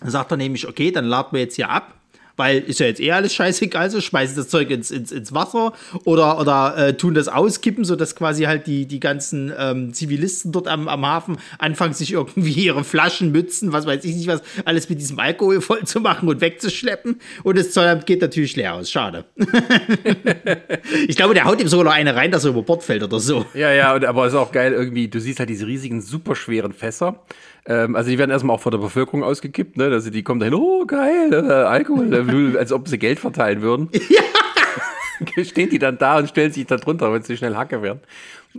[0.00, 1.94] Dann sagt er nämlich, okay, dann laden wir jetzt hier ab
[2.36, 5.72] weil ist ja jetzt eh alles scheißegal, so schmeißen das Zeug ins, ins, ins Wasser
[6.04, 10.68] oder, oder äh, tun das auskippen, sodass quasi halt die, die ganzen ähm, Zivilisten dort
[10.68, 14.88] am, am Hafen anfangen, sich irgendwie ihre Flaschen, Mützen, was weiß ich nicht was, alles
[14.88, 17.20] mit diesem Alkohol voll zu machen und wegzuschleppen.
[17.42, 18.90] Und das Zollamt geht natürlich leer aus.
[18.90, 19.24] Schade.
[21.08, 23.20] ich glaube, der haut ihm sogar noch eine rein, dass er über Bord fällt oder
[23.20, 23.46] so.
[23.54, 27.22] Ja, ja, aber ist auch geil irgendwie, du siehst halt diese riesigen, superschweren Fässer.
[27.66, 29.84] Ähm, also die werden erstmal auch vor der Bevölkerung ausgekippt, ne?
[29.86, 33.88] Also die kommen dahin, oh geil, äh, Alkohol, äh, als ob sie Geld verteilen würden.
[34.08, 35.44] Ja.
[35.44, 38.00] Stehen die dann da und stellen sich da drunter, wenn sie schnell Hacke werden.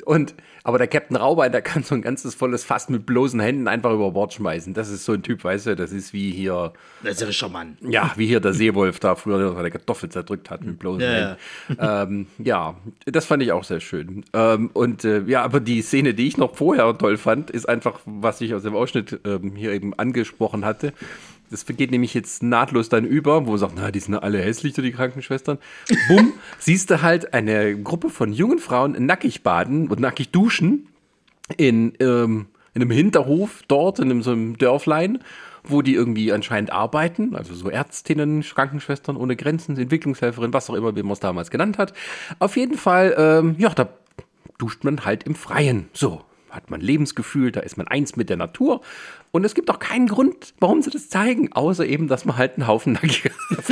[0.05, 0.33] Und,
[0.67, 3.93] aber der Captain Raubein, der kann so ein ganzes volles Fass mit bloßen Händen einfach
[3.93, 4.73] über Bord schmeißen.
[4.73, 6.73] Das ist so ein Typ, weißt du, das ist wie hier.
[7.01, 7.77] Das ist ein Scharmann.
[7.87, 11.37] Ja, wie hier der Seewolf da früher der Kartoffel zerdrückt hat mit bloßen Ja,
[11.69, 11.77] Händen.
[11.79, 12.75] Ähm, ja,
[13.05, 14.25] das fand ich auch sehr schön.
[14.33, 18.01] Ähm, und äh, ja, aber die Szene, die ich noch vorher toll fand, ist einfach,
[18.03, 20.91] was ich aus dem Ausschnitt ähm, hier eben angesprochen hatte.
[21.49, 24.81] Das geht nämlich jetzt nahtlos dann über, wo sagt, na, die sind alle hässlich, so
[24.81, 25.57] die Krankenschwestern.
[26.07, 30.87] Bumm, siehst du halt eine Gruppe von jungen Frauen nackig baden und nackig duschen
[31.55, 35.19] in, ähm, in einem Hinterhof dort, in einem, so einem Dörflein,
[35.63, 40.95] wo die irgendwie anscheinend arbeiten, also so Ärztinnen, Krankenschwestern ohne Grenzen, Entwicklungshelferin, was auch immer,
[40.95, 41.93] wie man es damals genannt hat.
[42.39, 43.89] Auf jeden Fall, ähm, ja, da
[44.57, 45.89] duscht man halt im Freien.
[45.93, 48.81] So, hat man Lebensgefühl, da ist man eins mit der Natur.
[49.31, 52.55] Und es gibt auch keinen Grund, warum sie das zeigen, außer eben, dass man halt
[52.55, 53.31] einen Haufen nackiger.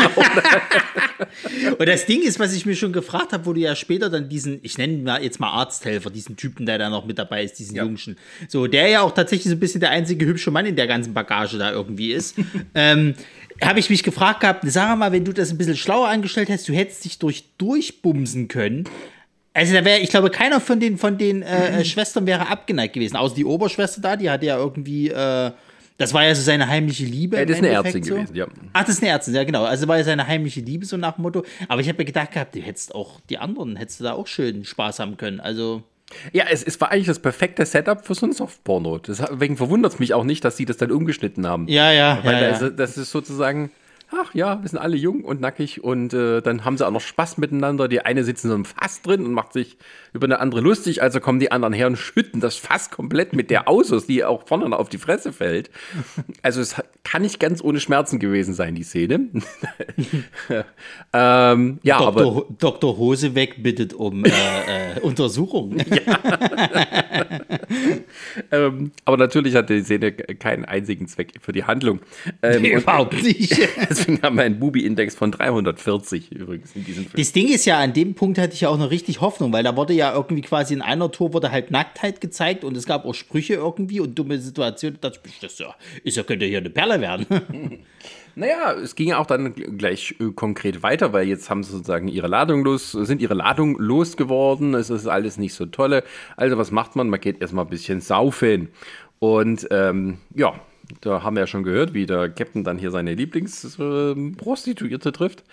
[1.79, 4.29] Und das Ding ist, was ich mir schon gefragt habe, wo du ja später dann
[4.29, 7.57] diesen, ich nenne ihn jetzt mal Arzthelfer, diesen Typen, der da noch mit dabei ist,
[7.59, 7.83] diesen Ja.
[7.83, 8.17] Jungschen.
[8.47, 11.13] So, der ja auch tatsächlich so ein bisschen der einzige hübsche Mann in der ganzen
[11.13, 12.35] Bagage da irgendwie ist.
[12.75, 13.15] ähm,
[13.61, 16.67] habe ich mich gefragt gehabt, sag mal, wenn du das ein bisschen schlauer angestellt hättest,
[16.67, 18.83] du hättest dich durch durchbumsen können.
[19.55, 22.93] Also da wäre, ich glaube, keiner von den von den äh, äh, Schwestern wäre abgeneigt
[22.93, 23.15] gewesen.
[23.15, 25.51] Außer die Oberschwester da, die hatte ja irgendwie, äh,
[25.97, 27.37] das war ja so seine heimliche Liebe.
[27.37, 28.15] Ja, das ist eine Ärztin so.
[28.15, 28.47] gewesen, ja.
[28.73, 29.63] Ach, das ist eine Ärztin, ja genau.
[29.63, 31.45] Also war ja seine heimliche Liebe so nach dem Motto.
[31.69, 34.27] Aber ich habe mir gedacht gehabt, du hättest auch die anderen, hättest du da auch
[34.27, 35.39] schön Spaß haben können.
[35.39, 35.83] Also
[36.33, 38.97] Ja, es, es war eigentlich das perfekte Setup für so ein Softporno.
[38.97, 41.65] Deswegen verwundert es mich auch nicht, dass sie das dann umgeschnitten haben.
[41.69, 42.67] ja, ja, Weil ja, da ja.
[42.67, 43.71] Ist, das ist sozusagen,
[44.11, 47.01] ach ja, wir sind alle jung und nackig und äh, dann haben sie auch noch
[47.01, 47.87] Spaß miteinander.
[47.87, 49.77] Die eine sitzt in so einem Fass drin und macht sich
[50.13, 53.49] über eine andere lustig, also kommen die anderen her und schütten das Fass komplett mit
[53.49, 55.69] der aus, dass die auch vorne auf die Fresse fällt.
[56.41, 59.27] Also es kann nicht ganz ohne Schmerzen gewesen sein, die Szene.
[61.13, 62.35] ähm, ja, aber Dr.
[62.35, 62.97] Ho- Dr.
[62.97, 64.29] Hoseweg bittet um äh,
[64.95, 65.77] äh, Untersuchung.
[68.51, 71.99] ähm, aber natürlich hat die Szene keinen einzigen Zweck für die Handlung.
[72.41, 73.57] Ähm, und Überhaupt nicht.
[73.89, 77.15] deswegen haben wir einen Bubi-Index von 340 übrigens in diesem Film.
[77.15, 79.63] Das Ding ist ja, an dem Punkt hatte ich ja auch noch richtig Hoffnung, weil
[79.63, 83.05] da wurde ja irgendwie quasi in einer Tour wurde halt Nacktheit gezeigt und es gab
[83.05, 84.97] auch Sprüche irgendwie und dumme Situationen.
[85.01, 87.25] Da dachte ich, das ist ja, ist ja, könnte hier eine Perle werden.
[88.35, 91.71] Naja, es ging ja auch dann gl- gleich äh, konkret weiter, weil jetzt haben sie
[91.71, 94.73] sozusagen ihre Ladung los, sind ihre Ladung losgeworden.
[94.73, 96.03] Es ist alles nicht so tolle.
[96.35, 97.09] Also was macht man?
[97.09, 98.69] Man geht erstmal ein bisschen saufen.
[99.19, 100.53] Und ähm, ja,
[101.01, 105.43] da haben wir ja schon gehört, wie der Captain dann hier seine Lieblingsprostituierte trifft.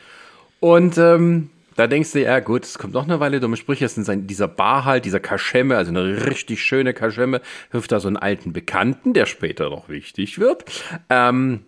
[0.61, 3.87] Und ähm, da denkst du, ja gut, es kommt noch eine Weile dumme Sprüche.
[3.87, 7.41] Es in dieser Bar halt, dieser Kaschemme, also eine richtig schöne Kaschemme,
[7.71, 10.65] hilft da so einen alten Bekannten, der später noch wichtig wird.
[11.09, 11.61] Ähm,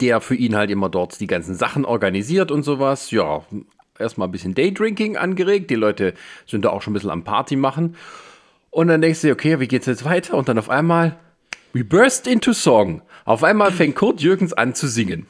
[0.00, 3.10] der für ihn halt immer dort die ganzen Sachen organisiert und sowas.
[3.10, 3.42] Ja,
[3.98, 5.70] erstmal ein bisschen Daydrinking angeregt.
[5.70, 6.14] Die Leute
[6.46, 7.96] sind da auch schon ein bisschen am Party machen.
[8.70, 10.36] Und dann denkst du, dir, okay, wie geht's jetzt weiter?
[10.36, 11.16] Und dann auf einmal,
[11.72, 13.02] we burst into song.
[13.24, 15.26] Auf einmal fängt Kurt Jürgens an zu singen.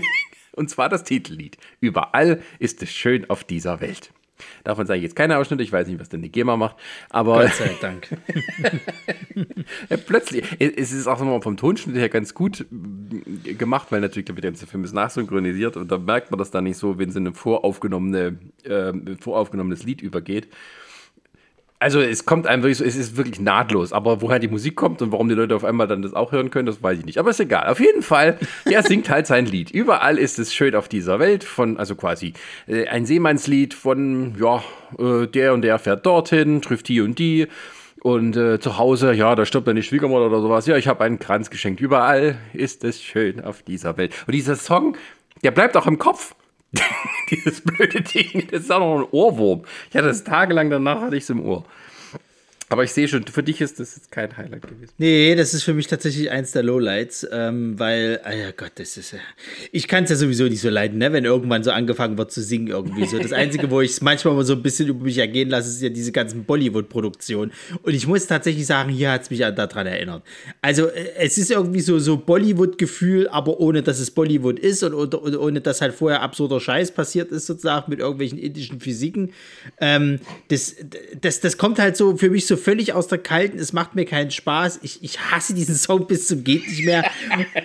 [0.52, 1.56] und zwar das Titellied.
[1.80, 4.12] Überall ist es schön auf dieser Welt.
[4.64, 6.76] Davon sage ich jetzt keine Ausschnitte, ich weiß nicht, was denn die GEMA macht,
[7.10, 8.08] aber Gott sei Dank.
[10.06, 12.66] plötzlich, es ist auch vom Tonschnitt her ganz gut
[13.44, 16.64] äh, gemacht, weil natürlich der ganze Film ist nachsynchronisiert und da merkt man das dann
[16.64, 20.48] nicht so, wenn es in ein voraufgenommene, äh, voraufgenommenes Lied übergeht.
[21.82, 23.92] Also es kommt einem wirklich so, es ist wirklich nahtlos.
[23.92, 26.50] Aber woher die Musik kommt und warum die Leute auf einmal dann das auch hören
[26.50, 27.18] können, das weiß ich nicht.
[27.18, 27.68] Aber ist egal.
[27.68, 29.70] Auf jeden Fall, er singt halt sein Lied.
[29.70, 32.34] Überall ist es schön auf dieser Welt von, also quasi
[32.66, 34.62] äh, ein Seemannslied von, ja,
[34.98, 37.48] äh, der und der fährt dorthin, trifft die und die.
[38.02, 40.66] Und äh, zu Hause, ja, da stirbt dann die Schwiegermutter oder sowas.
[40.66, 41.80] Ja, ich habe einen Kranz geschenkt.
[41.80, 44.12] Überall ist es schön auf dieser Welt.
[44.26, 44.96] Und dieser Song,
[45.44, 46.34] der bleibt auch im Kopf.
[47.30, 49.64] Dieses blöde Ding, das ist auch noch ein Ohrwurm.
[49.90, 51.64] Ich hatte das tagelang danach, hatte ich es im Ohr.
[52.72, 54.94] Aber ich sehe schon, für dich ist das jetzt kein Highlight gewesen.
[54.96, 58.96] Nee, das ist für mich tatsächlich eins der Lowlights, ähm, weil, ah ja Gott, das
[58.96, 59.18] ist ja.
[59.72, 62.40] Ich kann es ja sowieso nicht so leiden, ne, wenn irgendwann so angefangen wird zu
[62.40, 63.18] singen irgendwie so.
[63.18, 65.82] Das Einzige, wo ich es manchmal mal so ein bisschen über mich ergehen lasse, ist
[65.82, 67.52] ja diese ganzen Bollywood-Produktionen.
[67.82, 70.22] Und ich muss tatsächlich sagen, hier hat es mich daran erinnert.
[70.62, 74.94] Also, äh, es ist irgendwie so, so Bollywood-Gefühl, aber ohne, dass es Bollywood ist und,
[74.94, 79.34] und, und ohne, dass halt vorher absurder Scheiß passiert ist, sozusagen, mit irgendwelchen indischen Physiken.
[79.78, 80.76] Ähm, das,
[81.20, 83.58] das, das kommt halt so für mich so völlig aus der Kalten.
[83.58, 84.80] Es macht mir keinen Spaß.
[84.82, 87.04] Ich, ich hasse diesen Song bis zum geht nicht mehr.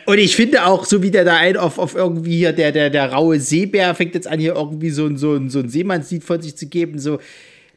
[0.06, 2.90] Und ich finde auch, so wie der da ein auf, auf irgendwie hier, der, der,
[2.90, 6.24] der raue Seebär fängt jetzt an, hier irgendwie so ein, so ein, so ein Seemannslied
[6.24, 7.00] von sich zu geben.
[7.00, 7.20] So,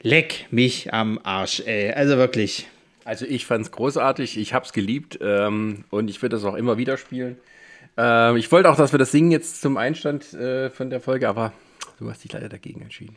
[0.02, 1.92] leck mich am Arsch, ey.
[1.92, 2.68] Also wirklich.
[3.04, 6.54] Also ich fand es großartig, ich habe es geliebt ähm, und ich würde das auch
[6.54, 7.38] immer wieder spielen.
[7.96, 11.28] Ähm, ich wollte auch, dass wir das singen jetzt zum Einstand äh, von der Folge,
[11.28, 11.52] aber
[11.98, 13.16] du hast dich leider dagegen entschieden.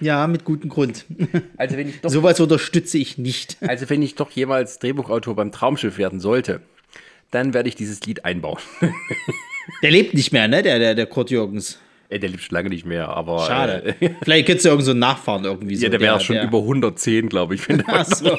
[0.00, 1.04] Ja, mit gutem Grund.
[1.56, 3.56] Also wenn ich doch, Sowas unterstütze ich nicht.
[3.66, 6.60] also wenn ich doch jemals Drehbuchautor beim Traumschiff werden sollte,
[7.30, 8.58] dann werde ich dieses Lied einbauen.
[9.82, 10.62] Der lebt nicht mehr, ne?
[10.62, 11.78] Der, der, der Kurt Jürgens.
[12.14, 13.96] Ey, der lebt schon lange nicht mehr, aber Schade.
[14.00, 15.82] Äh, Vielleicht könntest du irgend so einen Nachfahren irgendwie so.
[15.82, 18.38] ja, der wäre schon über 110, glaube ich, wenn der so.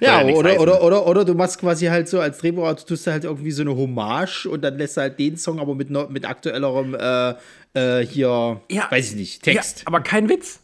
[0.00, 3.10] Ja, ja oder, oder, oder, oder du machst quasi halt so als Drehbuchautor, tust du
[3.10, 6.24] halt irgendwie so eine Hommage und dann lässt du halt den Song aber mit, mit
[6.26, 7.34] aktuellerem äh,
[7.74, 8.90] äh, hier, Ja.
[8.90, 9.80] weiß ich nicht, Text.
[9.80, 10.60] Ja, aber kein Witz.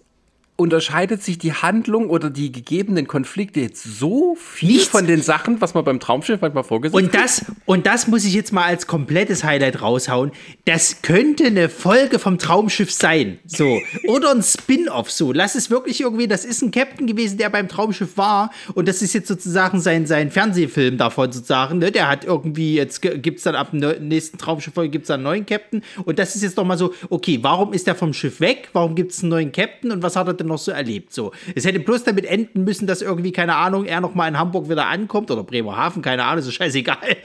[0.57, 4.89] Unterscheidet sich die Handlung oder die gegebenen Konflikte jetzt so viel Nichts.
[4.89, 8.35] von den Sachen, was man beim Traumschiff manchmal vorgesehen Und das, und das muss ich
[8.35, 10.31] jetzt mal als komplettes Highlight raushauen.
[10.67, 13.39] Das könnte eine Folge vom Traumschiff sein.
[13.47, 13.81] So.
[14.07, 15.11] Oder ein Spin-off.
[15.11, 15.33] So.
[15.33, 18.51] Lass es wirklich irgendwie, das ist ein Captain gewesen, der beim Traumschiff war.
[18.75, 21.79] Und das ist jetzt sozusagen sein, sein Fernsehfilm davon sozusagen.
[21.79, 21.91] Ne?
[21.91, 25.47] Der hat irgendwie, jetzt gibt es dann ab der nächsten Traumschiff-Folge gibt es einen neuen
[25.47, 25.83] Captain.
[26.05, 28.69] Und das ist jetzt doch mal so, okay, warum ist der vom Schiff weg?
[28.75, 29.91] Warum gibt es einen neuen Captain?
[29.91, 31.13] Und was hat er denn noch so erlebt?
[31.13, 31.33] So.
[31.55, 34.69] Es hätte bloß damit enden müssen, dass irgendwie, keine Ahnung, er noch mal in Hamburg
[34.69, 37.17] wieder ankommt oder Bremerhaven, keine Ahnung, ist scheißegal.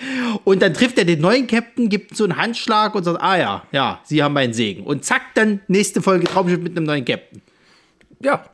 [0.43, 3.63] Und dann trifft er den neuen Captain, gibt so einen Handschlag und sagt, ah ja,
[3.71, 4.83] ja, Sie haben meinen Segen.
[4.83, 7.41] Und zack, dann nächste Folge Traumschiff mit einem neuen Captain.
[8.21, 8.45] Ja.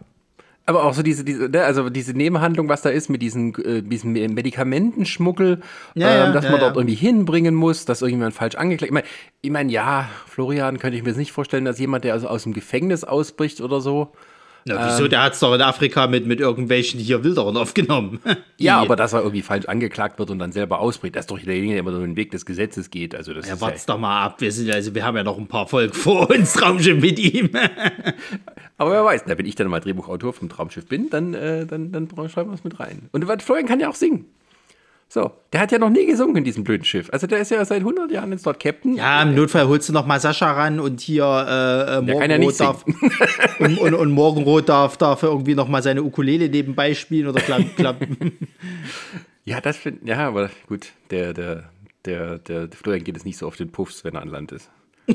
[0.65, 3.81] Aber auch so diese, diese, ne, also diese Nebenhandlung, was da ist mit diesen, äh,
[3.81, 5.59] diesem Medikamentenschmuggel,
[5.93, 8.89] Ja, ja, ähm, dass ja, man dort irgendwie hinbringen muss, dass irgendjemand falsch angeklagt.
[8.89, 9.07] Ich meine,
[9.41, 12.53] ich mein, ja, Florian könnte ich mir nicht vorstellen, dass jemand, der also aus dem
[12.53, 14.13] Gefängnis ausbricht oder so.
[14.65, 15.07] Na, wieso?
[15.07, 18.19] Der hat es doch in Afrika mit, mit irgendwelchen hier Wilderern aufgenommen.
[18.57, 21.39] Ja, aber dass er irgendwie falsch angeklagt wird und dann selber ausbricht, das ist doch
[21.39, 23.13] derjenige, der immer so den Weg des Gesetzes geht.
[23.13, 24.39] Also das Ja, wart's doch mal ab.
[24.39, 27.49] Wir, sind, also, wir haben ja noch ein paar Folgen vor uns, Traumschiff mit ihm.
[28.77, 31.91] Aber wer weiß, na, wenn ich dann mal Drehbuchautor vom Traumschiff bin, dann, äh, dann,
[31.91, 33.09] dann schreiben wir es mit rein.
[33.11, 34.25] Und Florian kann ja auch singen.
[35.13, 37.07] So, der hat ja noch nie gesungen in diesem blöden Schiff.
[37.13, 38.95] Also der ist ja seit 100 Jahren jetzt dort Captain.
[38.95, 42.39] Ja, im Notfall holst du noch mal Sascha ran und hier äh, äh, kann ja
[42.39, 42.83] Morgenrot darf
[43.59, 47.69] und, und, und Morgenrot darf, darf irgendwie noch mal seine Ukulele nebenbei spielen oder klappen.
[47.75, 48.37] klappen.
[49.45, 51.65] Ja, das finde ja, aber gut, der, der,
[52.05, 54.51] der, der, der Florian geht es nicht so auf den Puffs, wenn er an Land
[54.51, 54.71] ist.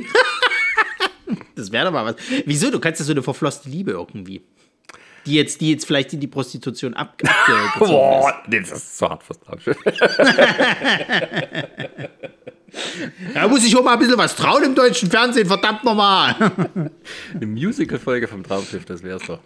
[1.57, 2.15] Das wäre doch mal was.
[2.47, 2.71] Wieso?
[2.71, 4.43] Du kannst ja so eine verflosste Liebe irgendwie.
[5.27, 7.29] Die jetzt, die jetzt vielleicht in die Prostitution ab, ist.
[8.49, 9.77] nee, das ist zu hart fürs Traumschiff.
[13.35, 16.35] Da muss ich auch mal ein bisschen was trauen im deutschen Fernsehen, verdammt nochmal.
[17.35, 19.41] Eine Musical-Folge vom Traumschiff, das wär's doch.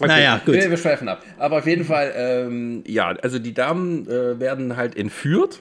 [0.00, 0.54] Naja, gut.
[0.54, 1.22] Wir, wir schweifen ab.
[1.38, 5.60] Aber auf jeden Fall, ähm, ja, also die Damen äh, werden halt entführt.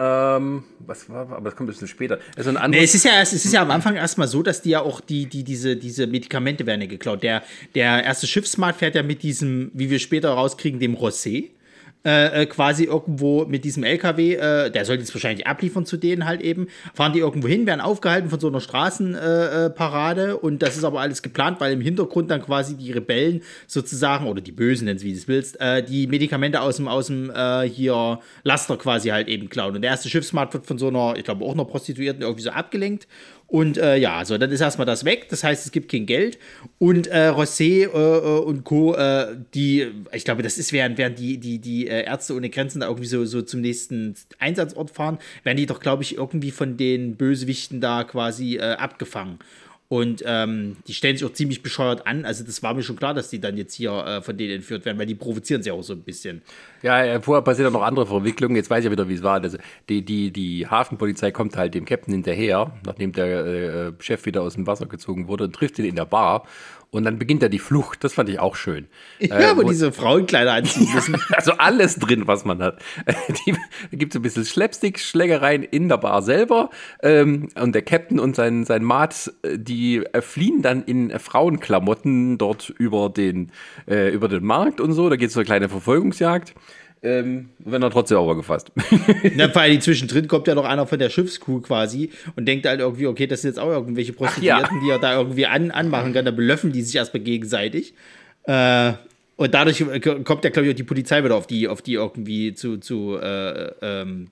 [0.00, 2.20] Ähm, was war, aber das kommt ein bisschen später.
[2.36, 4.70] Also ein Nee, es ist ja es ist ja am Anfang erstmal so, dass die
[4.70, 7.24] ja auch die, die, diese, diese Medikamente werden ja geklaut.
[7.24, 7.42] Der,
[7.74, 11.50] der erste Schiffsmart fährt ja mit diesem, wie wir später rauskriegen, dem Rosé.
[12.04, 16.26] Äh, äh, quasi irgendwo mit diesem LKW, äh, der soll jetzt wahrscheinlich abliefern zu denen
[16.26, 20.62] halt eben, fahren die irgendwo hin, werden aufgehalten von so einer Straßenparade äh, Parade und
[20.62, 24.52] das ist aber alles geplant, weil im Hintergrund dann quasi die Rebellen sozusagen, oder die
[24.52, 28.20] Bösen, nenn's wie du es willst, äh, die Medikamente aus dem, aus dem äh, hier
[28.44, 29.74] Laster quasi halt eben klauen.
[29.74, 32.50] Und der erste Schiffsmart wird von so einer, ich glaube auch einer Prostituierten irgendwie so
[32.50, 33.08] abgelenkt
[33.50, 35.30] Und äh, ja, so, dann ist erstmal das weg.
[35.30, 36.38] Das heißt, es gibt kein Geld.
[36.78, 41.38] Und äh, Rosé äh, und Co., äh, die, ich glaube, das ist, während, während die,
[41.38, 45.56] die, die äh, Ärzte ohne Grenzen da irgendwie so, so zum nächsten Einsatzort fahren, werden
[45.56, 49.38] die doch, glaube ich, irgendwie von den Bösewichten da quasi äh, abgefangen.
[49.90, 52.26] Und ähm, die stellen sich auch ziemlich bescheuert an.
[52.26, 54.84] Also, das war mir schon klar, dass die dann jetzt hier äh, von denen entführt
[54.84, 56.42] werden, weil die provozieren sie auch so ein bisschen.
[56.82, 58.54] Ja, ja, vorher passieren noch andere Verwicklungen.
[58.54, 59.42] Jetzt weiß ich ja wieder, wie es war.
[59.42, 59.56] Also
[59.88, 64.54] die, die, die Hafenpolizei kommt halt dem Captain hinterher, nachdem der äh, Chef wieder aus
[64.54, 66.46] dem Wasser gezogen wurde und trifft ihn in der Bar.
[66.90, 68.02] Und dann beginnt er die Flucht.
[68.02, 68.86] Das fand ich auch schön.
[69.18, 71.16] Ja, Äh, wo wo- diese Frauenkleider anziehen müssen.
[71.32, 72.80] Also alles drin, was man hat.
[73.46, 73.58] Die, da
[73.96, 76.70] gibt es ein bisschen Slapstick, Schlägereien in der Bar selber.
[77.02, 82.38] Ähm, und der Captain und sein, sein Mat, äh, die äh, fliehen dann in Frauenklamotten
[82.38, 83.52] dort über den,
[83.86, 85.10] äh, über den Markt und so.
[85.10, 86.54] Da geht es so eine kleine Verfolgungsjagd.
[87.02, 88.72] Ähm, wenn er trotzdem aber gefasst.
[89.36, 92.80] Na, vor allem zwischendrin kommt ja noch einer von der Schiffscrew quasi und denkt halt
[92.80, 94.82] irgendwie, okay, das sind jetzt auch irgendwelche Prostituierten, ja.
[94.82, 96.24] die er da irgendwie an, anmachen kann.
[96.24, 97.94] Da belöffen die sich erstmal gegenseitig.
[98.44, 98.94] Äh,
[99.36, 99.84] und dadurch
[100.24, 103.16] kommt ja, glaube ich, auch die Polizei wieder auf die, auf die irgendwie zu, zu
[103.22, 104.30] äh, ähm,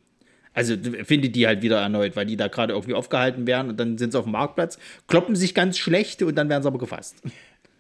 [0.56, 0.74] also
[1.04, 4.12] findet die halt wieder erneut, weil die da gerade irgendwie aufgehalten werden und dann sind
[4.12, 7.16] sie auf dem Marktplatz, kloppen sich ganz schlecht und dann werden sie aber gefasst.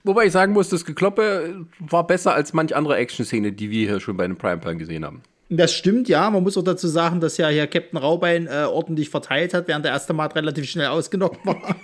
[0.06, 4.00] Wobei ich sagen muss, das Gekloppe war besser als manch andere Action-Szene, die wir hier
[4.00, 5.22] schon bei einem Primetime gesehen haben.
[5.48, 6.30] Das stimmt, ja.
[6.30, 9.84] Man muss auch dazu sagen, dass ja hier Captain Raubein äh, ordentlich verteilt hat, während
[9.84, 11.56] der erste Mat relativ schnell ausgenockt war.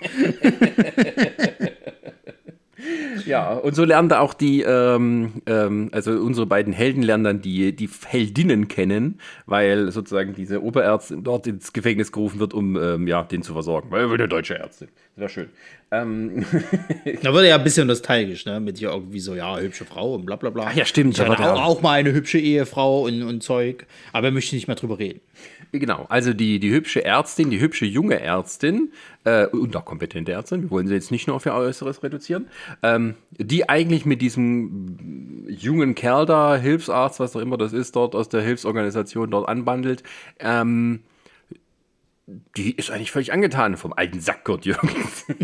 [3.26, 7.40] Ja, und so lernen da auch die, ähm, ähm, also unsere beiden Helden lernen dann
[7.40, 13.06] die, die Heldinnen kennen, weil sozusagen diese Oberärztin dort ins Gefängnis gerufen wird, um ähm,
[13.06, 13.90] ja, den zu versorgen.
[13.90, 14.88] Weil er will eine deutsche Ärztin.
[15.16, 15.50] Sehr schön.
[15.90, 16.44] Ähm,
[17.22, 18.60] Da wurde ja ein bisschen nostalgisch, ne?
[18.60, 20.68] Mit hier irgendwie so, ja, hübsche Frau und bla bla bla.
[20.68, 23.42] Ach ja, stimmt, Ich da hatte war auch, auch mal eine hübsche Ehefrau und, und
[23.42, 23.86] Zeug.
[24.12, 25.20] Aber er möchte nicht mehr drüber reden.
[25.70, 28.92] genau, also die, die hübsche Ärztin, die hübsche junge Ärztin,
[29.24, 32.48] äh, und auch kompetente Ärztin, wir wollen sie jetzt nicht nur auf ihr Äußeres reduzieren,
[32.82, 38.14] ähm, die eigentlich mit diesem jungen Kerl da, Hilfsarzt, was auch immer das ist, dort
[38.14, 40.02] aus der Hilfsorganisation dort anbandelt,
[40.40, 41.00] ähm,
[42.26, 45.24] die ist eigentlich völlig angetan vom alten Sackgurt Jürgens.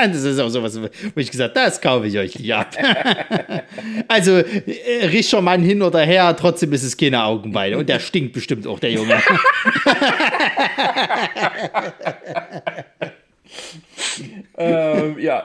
[0.00, 2.68] Das ist auch sowas, wo ich gesagt das kaufe ich euch nicht ab.
[4.08, 7.76] also, äh, rischer Mann hin oder her, trotzdem ist es keine Augenweide.
[7.76, 9.20] Und der stinkt bestimmt auch, der Junge.
[14.56, 15.44] ähm, ja.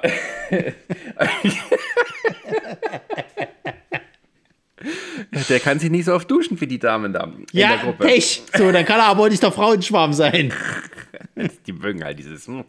[5.49, 8.05] Der kann sich nicht so oft duschen wie die Damen da in ja, der Gruppe.
[8.05, 8.43] Pech.
[8.55, 10.53] So, dann kann er aber nicht der Frauenschwarm sein.
[11.65, 12.47] Die mögen halt dieses.
[12.47, 12.63] hm.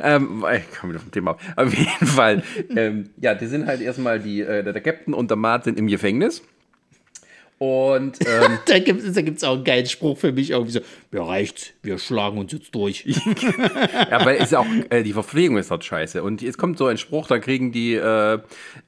[0.00, 1.40] Ähm, ich komme wieder vom Thema ab.
[1.56, 2.42] Auf jeden Fall.
[2.74, 5.86] ähm, ja, die sind halt erstmal die, äh, der Captain und der Mart sind im
[5.86, 6.42] Gefängnis.
[7.60, 10.50] Und ähm, Da gibt es da gibt's auch einen geilen Spruch für mich.
[10.50, 13.04] Irgendwie so, mir reicht's, wir schlagen uns jetzt durch.
[14.10, 16.22] ja, weil es ist auch äh, die Verpflegung ist dort scheiße.
[16.22, 18.38] Und jetzt kommt so ein Spruch, da kriegen die, äh,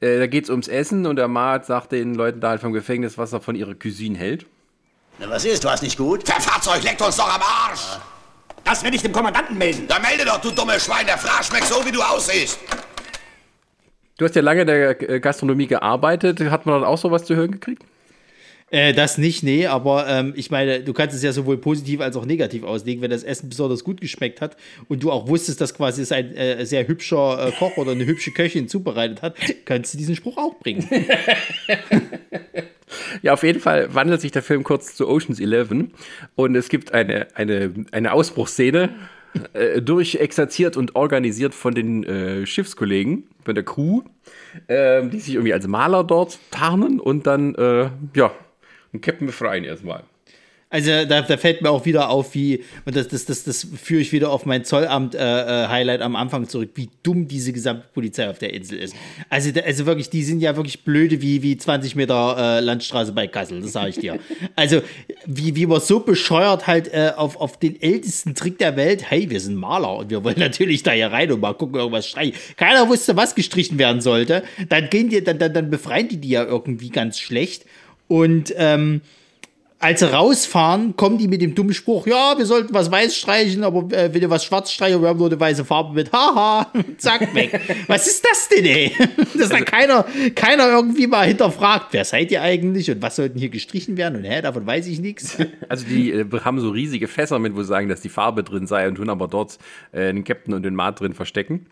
[0.00, 3.18] äh, da geht's ums Essen und der Mart sagt den Leuten da halt vom Gefängnis,
[3.18, 4.46] was er von ihrer Cuisine hält.
[5.18, 5.62] Na, was ist?
[5.62, 6.26] Du hast nicht gut?
[6.26, 7.98] Fahrzeug leckt uns doch am Arsch!
[8.64, 9.84] Das werde ich dem Kommandanten melden.
[9.86, 12.58] Da melde doch, du dumme Schwein, der Fraß schmeckt so, wie du aussiehst.
[14.16, 16.40] Du hast ja lange in der Gastronomie gearbeitet.
[16.40, 17.82] Hat man dann auch sowas zu hören gekriegt?
[18.72, 22.16] Äh, das nicht, nee, aber ähm, ich meine, du kannst es ja sowohl positiv als
[22.16, 24.56] auch negativ auslegen, wenn das Essen besonders gut geschmeckt hat
[24.88, 28.06] und du auch wusstest, dass quasi es ein äh, sehr hübscher äh, Koch oder eine
[28.06, 30.88] hübsche Köchin zubereitet hat, kannst du diesen Spruch auch bringen.
[33.22, 35.92] Ja, auf jeden Fall wandelt sich der Film kurz zu Ocean's Eleven
[36.34, 38.90] und es gibt eine, eine, eine Ausbruchsszene,
[39.54, 44.02] äh, durchexerziert und organisiert von den äh, Schiffskollegen, von der Crew,
[44.68, 48.32] ähm, die sich irgendwie als Maler dort tarnen und dann, äh, ja,
[48.92, 50.04] den Captain befreien erstmal.
[50.72, 54.00] Also da, da fällt mir auch wieder auf, wie, und das, das, das, das führe
[54.00, 58.54] ich wieder auf mein Zollamt-Highlight am Anfang zurück, wie dumm diese gesamte Polizei auf der
[58.54, 58.96] Insel ist.
[59.28, 63.26] Also, also wirklich, die sind ja wirklich blöde wie, wie 20 Meter äh, Landstraße bei
[63.26, 64.18] Kassel, das sage ich dir.
[64.56, 64.82] Also,
[65.26, 69.28] wie, wie man so bescheuert halt äh, auf, auf den ältesten Trick der Welt, hey,
[69.28, 72.34] wir sind Maler und wir wollen natürlich da hier rein und mal gucken, irgendwas streichen.
[72.56, 74.42] Keiner wusste, was gestrichen werden sollte.
[74.68, 77.66] Dann gehen die, dann, dann, dann befreien die die ja irgendwie ganz schlecht.
[78.08, 79.00] Und ähm,
[79.82, 83.64] als sie rausfahren, kommen die mit dem dummen Spruch, ja, wir sollten was weiß streichen,
[83.64, 86.72] aber äh, wenn ihr was schwarz streichen, wir haben nur eine weiße Farbe mit, haha,
[86.98, 87.60] zack, weg.
[87.88, 88.92] was ist das denn, ey?
[89.36, 93.48] Dass da keiner, keiner irgendwie mal hinterfragt, wer seid ihr eigentlich und was sollten hier
[93.48, 95.36] gestrichen werden und hä, davon weiß ich nichts.
[95.68, 98.66] Also die äh, haben so riesige Fässer mit, wo sie sagen, dass die Farbe drin
[98.66, 99.58] sei und tun aber dort
[99.92, 101.66] äh, den Captain und den Mart drin verstecken.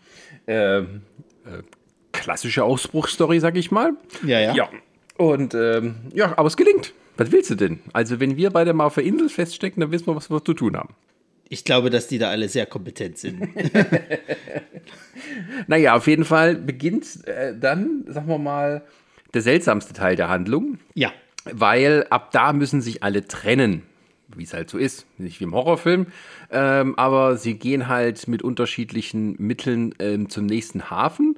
[0.47, 1.01] Ähm,
[1.45, 1.61] äh,
[2.11, 3.91] klassische Ausbruchsstory, sag ich mal.
[4.25, 4.55] Ja, ja.
[4.55, 4.69] Ja.
[5.21, 6.95] Und ähm, ja, aber es gelingt.
[7.15, 7.79] Was willst du denn?
[7.93, 10.55] Also, wenn wir beide mal auf der Insel feststecken, dann wissen wir, was wir zu
[10.55, 10.95] tun haben.
[11.47, 13.47] Ich glaube, dass die da alle sehr kompetent sind.
[15.67, 18.83] Naja, auf jeden Fall beginnt äh, dann, sagen wir mal,
[19.33, 21.11] der seltsamste Teil der Handlung, ja.
[21.45, 23.83] weil ab da müssen sich alle trennen,
[24.35, 26.07] wie es halt so ist, nicht wie im Horrorfilm,
[26.49, 31.35] ähm, aber sie gehen halt mit unterschiedlichen Mitteln ähm, zum nächsten Hafen.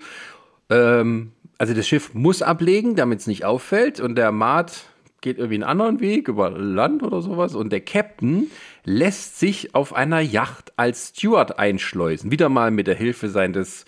[0.69, 4.86] Ähm, also das Schiff muss ablegen, damit es nicht auffällt und der Maat
[5.22, 8.51] geht irgendwie einen anderen Weg über Land oder sowas und der Captain
[8.84, 12.30] lässt sich auf einer Yacht als Steward einschleusen.
[12.30, 13.86] Wieder mal mit der Hilfe seines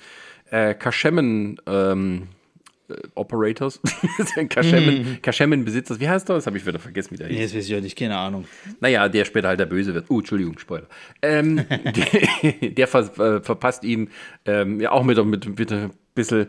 [0.50, 2.30] äh, Kaschemen ähm,
[2.88, 3.82] äh, Operators,
[4.50, 6.36] Kaschemen, Kaschemen-Besitzers, wie heißt er?
[6.36, 7.38] Das habe ich wieder vergessen, wie der hieß.
[7.38, 8.46] Nee, das weiß ich auch nicht, keine Ahnung.
[8.80, 10.10] Naja, der später halt der Böse wird.
[10.10, 10.88] Uh, Entschuldigung, Spoiler.
[11.22, 14.10] Ähm, der der ver äh, verpasst ihm
[14.46, 16.48] ähm, ja auch mit, mit, mit ein bisschen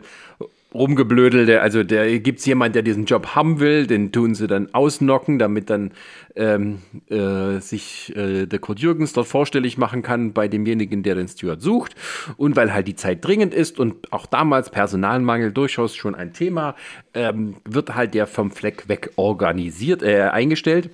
[0.77, 1.45] rumgeblödel.
[1.45, 4.73] Der, also der gibt es jemand, der diesen Job haben will, den tun sie dann
[4.73, 5.91] ausnocken, damit dann
[6.35, 11.27] ähm, äh, sich äh, der Kurt Jürgens dort vorstellig machen kann bei demjenigen, der den
[11.27, 11.95] Steward sucht.
[12.37, 16.75] Und weil halt die Zeit dringend ist und auch damals Personalmangel durchaus schon ein Thema,
[17.13, 20.89] ähm, wird halt der vom Fleck weg organisiert, äh, eingestellt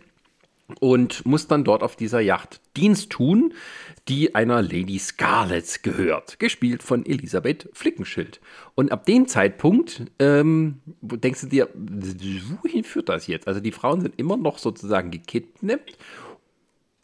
[0.80, 3.54] und muss dann dort auf dieser Yacht Dienst tun,
[4.08, 8.42] die einer Lady Scarlett gehört, gespielt von Elisabeth Flickenschild.
[8.76, 13.48] Und ab dem Zeitpunkt ähm, denkst du dir, wohin führt das jetzt?
[13.48, 15.98] Also die Frauen sind immer noch sozusagen gekidnappt,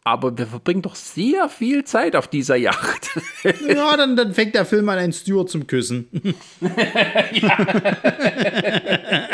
[0.04, 3.10] aber wir verbringen doch sehr viel Zeit auf dieser Yacht.
[3.66, 6.08] Ja, dann, dann fängt der Film an, einen Steward zum Küssen.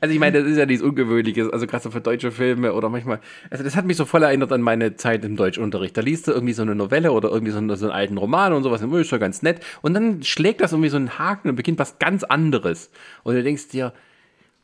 [0.00, 2.88] Also ich meine, das ist ja nichts Ungewöhnliches, also gerade so für deutsche Filme oder
[2.88, 5.96] manchmal, also das hat mich so voll erinnert an meine Zeit im Deutschunterricht.
[5.96, 8.52] Da liest du irgendwie so eine Novelle oder irgendwie so einen, so einen alten Roman
[8.52, 9.60] und sowas, und ist schon ganz nett.
[9.80, 12.90] Und dann schlägt das irgendwie so einen Haken und beginnt was ganz anderes.
[13.22, 13.92] Und du denkst dir,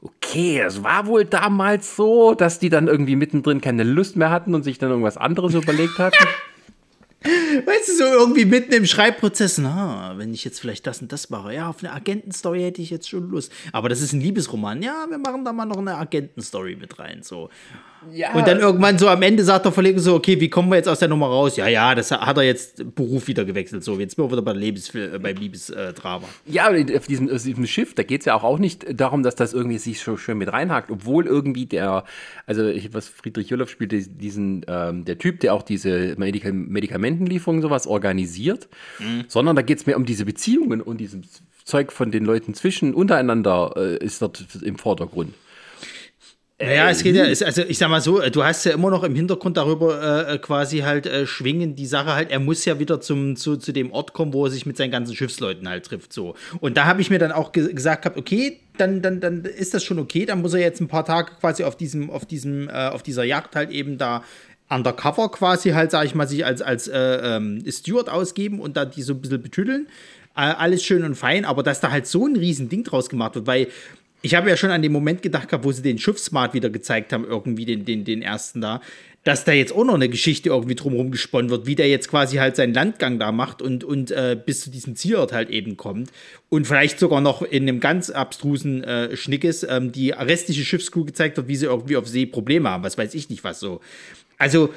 [0.03, 4.55] okay, es war wohl damals so, dass die dann irgendwie mittendrin keine Lust mehr hatten
[4.55, 6.17] und sich dann irgendwas anderes überlegt hatten.
[7.21, 11.31] Weißt du, so irgendwie mitten im Schreibprozess, na, wenn ich jetzt vielleicht das und das
[11.31, 13.53] mache, ja, auf eine Agentenstory hätte ich jetzt schon Lust.
[13.73, 17.23] Aber das ist ein Liebesroman, ja, wir machen da mal noch eine Agentenstory mit rein,
[17.23, 17.51] so.
[18.13, 18.35] Ja.
[18.35, 20.89] Und dann irgendwann so am Ende sagt der Verleger so, okay, wie kommen wir jetzt
[20.89, 21.57] aus der Nummer raus?
[21.57, 24.53] Ja, ja, das hat er jetzt Beruf wieder gewechselt, so, jetzt sind wir wieder bei
[24.53, 26.27] Lebensfil äh, beim Liebesdrama.
[26.47, 29.23] Ja, aber auf diesem, auf diesem Schiff, da geht es ja auch, auch nicht darum,
[29.23, 32.05] dass das irgendwie sich so schön mit reinhakt, obwohl irgendwie der,
[32.47, 37.63] also ich, was Friedrich Jolloff spielt, diesen, ähm, der Typ, der auch diese Medika Medikamentenlieferungen
[37.63, 38.69] sowas organisiert,
[39.29, 42.95] sondern da geht es mehr um diese Beziehungen und dieses Zeug von den Leuten zwischen,
[42.95, 45.35] untereinander äh, ist dort im Vordergrund.
[46.61, 49.05] Naja, es geht ja, es, also ich sag mal so, du hast ja immer noch
[49.05, 53.01] im Hintergrund darüber äh, quasi halt äh, schwingen die Sache halt, er muss ja wieder
[53.01, 56.13] zum, zu, zu dem Ort kommen, wo er sich mit seinen ganzen Schiffsleuten halt trifft,
[56.13, 56.35] so.
[56.59, 59.73] Und da habe ich mir dann auch ge gesagt gehabt, okay, dann, dann, dann ist
[59.73, 62.69] das schon okay, dann muss er jetzt ein paar Tage quasi auf diesem, auf diesem,
[62.69, 64.25] äh, auf dieser Yacht halt eben da
[64.69, 68.85] undercover quasi halt, sag ich mal, sich als, als äh, ähm, Steward ausgeben und da
[68.85, 69.87] die so ein bisschen betüdeln.
[70.37, 73.35] Äh, alles schön und fein, aber dass da halt so ein riesen Ding draus gemacht
[73.35, 73.69] wird, weil
[74.23, 77.13] ich habe ja schon an den Moment gedacht gehabt, wo sie den Schiffsmart wieder gezeigt
[77.13, 78.81] haben, irgendwie den, den, den ersten da,
[79.25, 82.37] dass da jetzt auch noch eine Geschichte irgendwie drumherum gesponnen wird, wie der jetzt quasi
[82.39, 86.11] halt seinen Landgang da macht und, und äh, bis zu diesem Zielort halt eben kommt.
[86.49, 91.37] Und vielleicht sogar noch in einem ganz abstrusen äh, Schnickes ähm, die restliche Schiffscrew gezeigt
[91.37, 93.81] wird, wie sie irgendwie auf See Probleme haben, was weiß ich nicht was so.
[94.39, 94.73] Also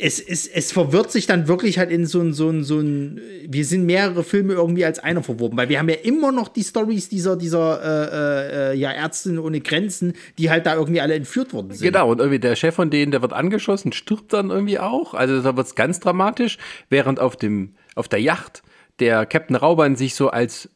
[0.00, 3.20] es, es, es verwirrt sich dann wirklich halt in so ein, so ein, so ein,
[3.46, 6.64] wir sind mehrere Filme irgendwie als einer verwoben, weil wir haben ja immer noch die
[6.64, 11.52] Stories dieser, dieser, äh, äh, ja, Ärztinnen ohne Grenzen, die halt da irgendwie alle entführt
[11.52, 11.82] worden sind.
[11.82, 15.14] Genau, und irgendwie der Chef von denen, der wird angeschossen, stirbt dann irgendwie auch.
[15.14, 16.58] Also da wird es ganz dramatisch,
[16.88, 18.62] während auf dem, auf der Yacht
[19.00, 20.68] der Captain Rauban sich so als äh,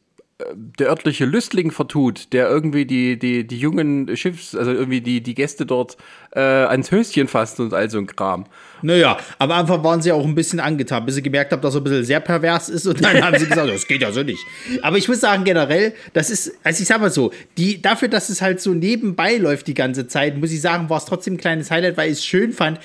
[0.53, 5.33] der örtliche Lüstling vertut, der irgendwie die, die, die jungen Schiffs, also irgendwie die, die
[5.33, 5.95] Gäste dort
[6.31, 8.45] äh, ans Höschen fasst und all so ein Kram.
[8.81, 11.79] Naja, am Anfang waren sie auch ein bisschen angetan, bis sie gemerkt haben, dass er
[11.79, 14.45] ein bisschen sehr pervers ist und dann haben sie gesagt, das geht ja so nicht.
[14.81, 18.27] Aber ich muss sagen, generell, das ist, also ich sag mal so, die, dafür, dass
[18.27, 21.37] es halt so nebenbei läuft die ganze Zeit, muss ich sagen, war es trotzdem ein
[21.37, 22.81] kleines Highlight, weil ich es schön fand,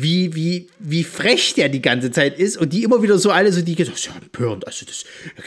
[0.00, 3.52] wie, wie, wie frech der die ganze Zeit ist und die immer wieder so alle
[3.52, 5.04] so, die gesagt, das ist ja empörend, also das,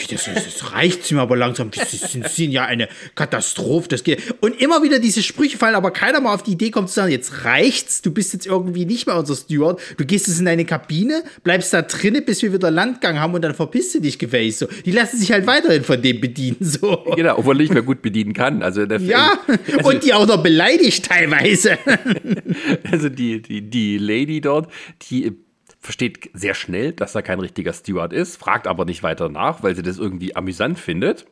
[0.10, 4.22] das, das, das reicht mir aber langsam, das sind, sind ja eine Katastrophe, das geht.
[4.42, 7.14] Und immer wieder diese Sprüche fallen, aber keiner mal auf die Idee kommt zu sagen,
[7.14, 10.66] jetzt reicht's, du bist jetzt irgendwie nicht mehr unser Steward, du gehst jetzt in deine
[10.66, 14.60] Kabine, bleibst da drinnen, bis wir wieder Landgang haben und dann verpisst du dich gefälligst
[14.60, 14.68] so.
[14.86, 17.06] Die lassen sich halt weiterhin von dem bedienen, so.
[17.16, 18.64] Genau, obwohl nicht mehr gut bedienen kann.
[18.64, 19.40] Also der Ja,
[19.78, 21.78] also, und die auch noch beleidigt teilweise.
[22.92, 24.72] also die, die, die Lady dort,
[25.10, 25.38] die
[25.80, 29.76] versteht sehr schnell, dass er kein richtiger Steward ist, fragt aber nicht weiter nach, weil
[29.76, 31.26] sie das irgendwie amüsant findet,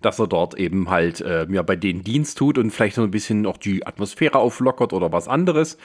[0.00, 3.10] dass er dort eben halt äh, ja, bei denen Dienst tut und vielleicht so ein
[3.10, 5.78] bisschen auch die Atmosphäre auflockert oder was anderes.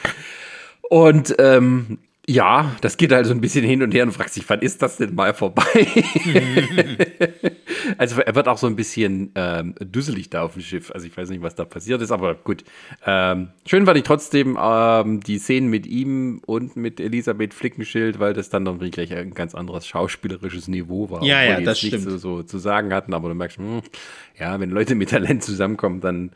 [0.90, 4.62] Und ähm, Ja, das geht also ein bisschen hin und her und fragt sich, wann
[4.62, 5.88] ist das denn mal vorbei?
[7.98, 10.90] also er wird auch so ein bisschen ähm, düsselig da auf dem Schiff.
[10.92, 12.64] Also ich weiß nicht, was da passiert ist, aber gut.
[13.06, 18.34] Ähm, schön fand ich trotzdem ähm, die Szenen mit ihm und mit Elisabeth Flickenschild, weil
[18.34, 21.26] das dann irgendwie gleich ein ganz anderes schauspielerisches Niveau war.
[21.26, 22.04] Ja, ja, die das stimmt.
[22.04, 23.82] so, so zu sagen hatten, aber du merkst, hm,
[24.40, 26.32] ja, wenn Leute mit Talent zusammenkommen, dann,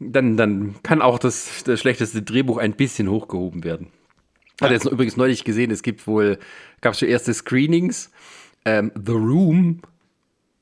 [0.00, 3.86] dann, dann kann auch das, das schlechteste Drehbuch ein bisschen hochgehoben werden.
[4.62, 6.38] Hat jetzt übrigens neulich gesehen, es gibt wohl,
[6.80, 8.10] gab es schon erste Screenings.
[8.64, 9.82] Ähm, The Room,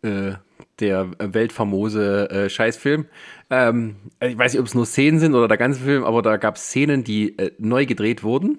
[0.03, 0.33] äh,
[0.81, 3.07] der weltfamose äh, Scheißfilm.
[3.51, 6.37] Ähm, ich weiß nicht, ob es nur Szenen sind oder der ganze Film, aber da
[6.37, 8.59] gab es Szenen, die äh, neu gedreht wurden.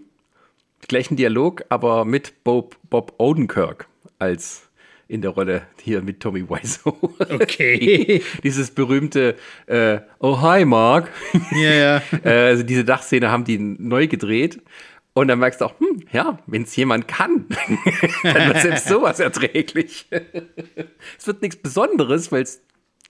[0.87, 3.87] Gleichen Dialog, aber mit Bob, Bob Odenkirk
[4.19, 4.69] als
[5.07, 6.97] in der Rolle hier mit Tommy Wiseau.
[7.29, 8.23] Okay.
[8.43, 9.35] Dieses berühmte
[9.67, 11.09] äh, Oh hi Mark.
[11.51, 12.01] Ja, ja.
[12.23, 14.61] Äh, also diese Dachszene haben die neu gedreht.
[15.13, 17.47] Und dann merkst du auch, hm, ja, wenn es jemand kann,
[18.23, 20.07] dann wird selbst sowas erträglich.
[21.17, 22.47] es wird nichts Besonderes, weil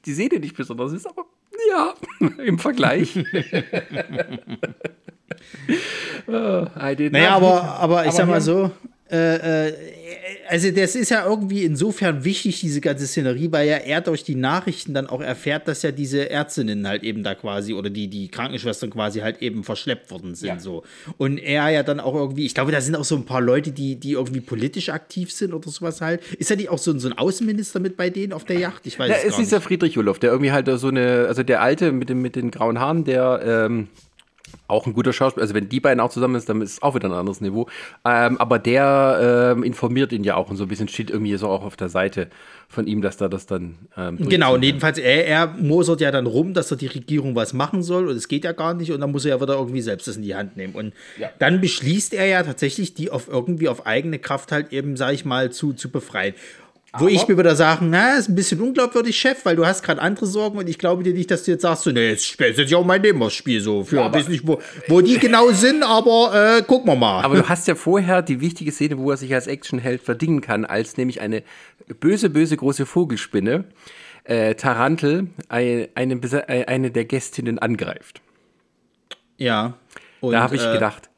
[0.05, 1.25] die Szene nicht besonders ist, aber
[1.69, 1.93] ja,
[2.43, 3.17] im Vergleich.
[6.27, 6.65] oh,
[7.11, 8.71] Naja, aber, aber ich Aber sag mal so,
[10.47, 14.35] also das ist ja irgendwie insofern wichtig, diese ganze Szenerie, weil ja er durch die
[14.35, 18.27] Nachrichten dann auch erfährt, dass ja diese Ärztinnen halt eben da quasi oder die, die
[18.29, 20.47] Krankenschwestern quasi halt eben verschleppt worden sind.
[20.49, 20.59] Ja.
[20.59, 20.83] So.
[21.17, 23.71] Und er ja dann auch irgendwie, ich glaube, da sind auch so ein paar Leute,
[23.71, 26.21] die, die irgendwie politisch aktiv sind oder sowas halt.
[26.37, 28.85] Ist ja nicht auch so, ein- so ein Außenminister mit bei denen auf der Yacht?
[28.85, 29.65] Ich weiß Ja, es ist ja nicht.
[29.67, 32.79] Friedrich Joloff, der irgendwie halt so eine, also der Alte mit, dem, mit den grauen
[32.79, 33.87] Haaren, der ähm,
[34.67, 36.95] auch ein guter Schauspieler, also wenn die beiden auch zusammen ist, dann ist es auch
[36.95, 37.67] wieder ein anderes Niveau.
[38.05, 41.47] Ähm, aber der ähm, informiert ihn ja auch und so ein bisschen steht irgendwie so
[41.47, 42.27] auch auf der Seite
[42.71, 43.75] von ihm, dass da das dann.
[43.97, 47.53] Ähm, Genau, und jedenfalls, er, er mosert ja dann rum, dass da die Regierung was
[47.53, 49.81] machen soll und es geht ja gar nicht und dann muss er ja wieder irgendwie
[49.81, 50.73] selbst das in die Hand nehmen.
[50.73, 50.93] Und
[51.39, 55.25] dann beschließt er ja tatsächlich, die auf irgendwie auf eigene Kraft halt eben, sag ich
[55.25, 56.33] mal, zu, zu befreien.
[56.97, 60.01] Wo ich mir wieder sagen, na, ist ein bisschen unglaubwürdig, Chef, weil du hast gerade
[60.01, 62.59] andere Sorgen und ich glaube dir nicht, dass du jetzt sagst, so, nee, jetzt stellst
[62.59, 63.85] du ja auch mein Leben aufs Spiel so.
[63.85, 67.23] Für, weiß nicht, wo, wo die genau sind, aber äh, gucken wir mal.
[67.23, 70.65] Aber du hast ja vorher die wichtige Szene, wo er sich als Actionheld verdingen kann,
[70.65, 71.43] als nämlich eine
[72.01, 73.63] böse, böse große Vogelspinne,
[74.25, 78.21] äh, Tarantel, eine, äh, eine der Gästinnen angreift.
[79.37, 79.77] ja.
[80.19, 81.09] Und, Da habe ich äh, gedacht,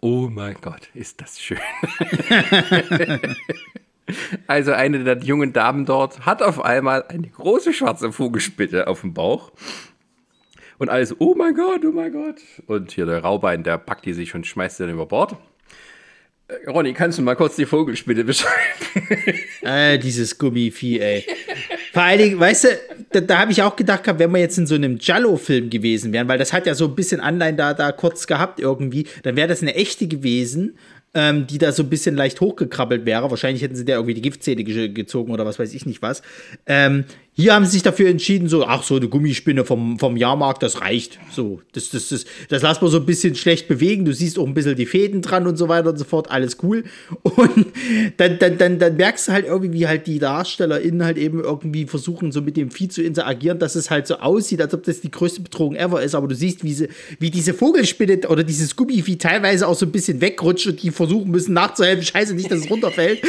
[0.00, 1.58] oh mein Gott, ist das schön.
[4.46, 9.14] also eine der jungen Damen dort hat auf einmal eine große schwarze Vogelspinne auf dem
[9.14, 9.52] Bauch.
[10.78, 12.36] Und alles, oh mein Gott, oh mein Gott.
[12.66, 15.36] Und hier der Raubein, der packt die sich und schmeißt sie dann über Bord.
[16.46, 18.54] Äh, Ronny, kannst du mal kurz die Vogelspinne beschreiben?
[19.62, 21.26] Äh, dieses Gummivieh, ey.
[21.92, 22.68] Vor allen Dingen, weißt du,
[23.10, 26.12] da, da habe ich auch gedacht, gehabt, wenn wir jetzt in so einem Jallo-Film gewesen
[26.12, 29.36] wären, weil das hat ja so ein bisschen Anleihen da, da kurz gehabt irgendwie, dann
[29.36, 30.78] wäre das eine echte gewesen,
[31.18, 33.28] ähm, die da so ein bisschen leicht hochgekrabbelt wäre.
[33.28, 36.22] Wahrscheinlich hätten sie da irgendwie die Giftzähne ge gezogen oder was weiß ich nicht was.
[36.66, 37.04] Ähm,
[37.40, 40.80] hier haben sie sich dafür entschieden, so, ach, so eine Gummispinne vom, vom Jahrmarkt, das
[40.80, 41.20] reicht.
[41.30, 44.04] So, das, das, das, das lassen wir so ein bisschen schlecht bewegen.
[44.04, 46.56] Du siehst auch ein bisschen die Fäden dran und so weiter und so fort, alles
[46.64, 46.82] cool.
[47.22, 47.66] Und
[48.16, 51.86] dann, dann, dann, dann merkst du halt irgendwie, wie halt die DarstellerInnen halt eben irgendwie
[51.86, 55.00] versuchen, so mit dem Vieh zu interagieren, dass es halt so aussieht, als ob das
[55.00, 56.16] die größte Bedrohung ever ist.
[56.16, 56.88] Aber du siehst, wie, sie,
[57.20, 61.30] wie diese Vogelspinne oder dieses Gummivieh teilweise auch so ein bisschen wegrutscht und die versuchen
[61.30, 62.04] müssen nachzuhelfen.
[62.04, 63.22] Scheiße, nicht, dass es runterfällt.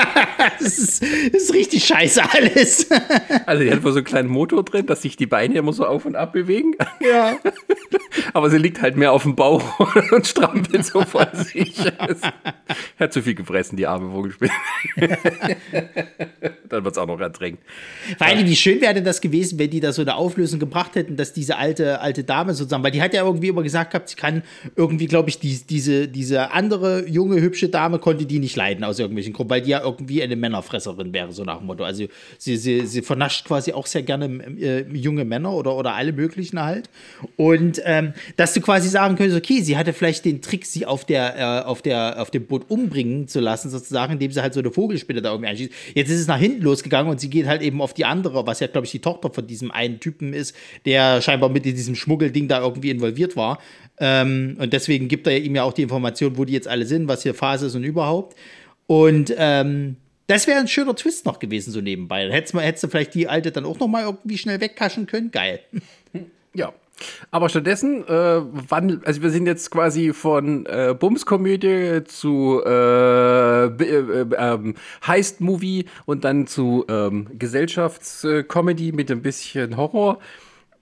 [0.58, 1.02] das, ist,
[1.32, 2.88] das ist richtig scheiße alles.
[3.52, 5.84] Also die hat wohl so einen kleinen Motor drin, dass sich die Beine immer so
[5.84, 6.74] auf und ab bewegen.
[7.00, 7.36] ja.
[8.32, 9.62] Aber sie liegt halt mehr auf dem Bauch
[10.12, 11.78] und strampelt so vor sich.
[12.98, 14.52] Hat zu viel gefressen, die arme Vogelspinne.
[16.68, 17.62] Dann wird es auch noch ertränkt.
[18.16, 20.94] Vor allem, wie schön wäre denn das gewesen, wenn die da so eine Auflösung gebracht
[20.94, 24.08] hätten, dass diese alte, alte Dame sozusagen, weil die hat ja irgendwie immer gesagt gehabt,
[24.08, 24.42] sie kann
[24.76, 28.98] irgendwie, glaube ich, die, diese, diese andere junge, hübsche Dame konnte die nicht leiden aus
[28.98, 31.84] irgendwelchen Gründen, weil die ja irgendwie eine Männerfresserin wäre, so nach dem Motto.
[31.84, 32.06] Also
[32.38, 34.26] sie, sie, sie vernascht quasi auch sehr gerne
[34.58, 36.88] äh, junge Männer oder, oder alle möglichen halt.
[37.36, 41.04] Und ähm, dass du quasi sagen könntest, okay, sie hatte vielleicht den Trick, sie auf
[41.04, 44.60] der, äh, auf der, auf dem Boot umbringen zu lassen, sozusagen, indem sie halt so
[44.60, 45.72] eine Vogelspinne da irgendwie einschießt.
[45.94, 48.60] Jetzt ist es nach hinten losgegangen und sie geht halt eben auf die andere, was
[48.60, 50.54] ja, glaube ich, die Tochter von diesem einen Typen ist,
[50.84, 53.58] der scheinbar mit in diesem Schmuggelding da irgendwie involviert war.
[53.98, 57.08] Ähm, und deswegen gibt er ihm ja auch die Information, wo die jetzt alle sind,
[57.08, 58.36] was hier Phase ist und überhaupt.
[58.86, 59.96] Und ähm,
[60.26, 62.24] das wäre ein schöner Twist noch gewesen, so nebenbei.
[62.24, 65.30] Dann hättest, hättest du vielleicht die alte dann auch noch mal irgendwie schnell wegkaschen können.
[65.30, 65.60] Geil.
[66.54, 66.72] Ja.
[67.30, 74.26] Aber stattdessen, äh, wann, also wir sind jetzt quasi von äh, Bumskomödie zu äh, äh,
[74.36, 74.74] ähm,
[75.06, 80.18] Heist-Movie und dann zu ähm, Gesellschaftscomedy mit ein bisschen Horror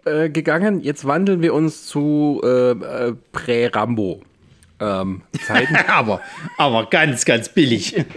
[0.04, 0.80] äh, gegangen.
[0.80, 4.22] Jetzt wandeln wir uns zu äh, äh, Prä-Rambo.
[4.80, 5.76] ähm, Zeiten.
[5.88, 6.20] aber,
[6.56, 7.96] aber ganz, ganz billig.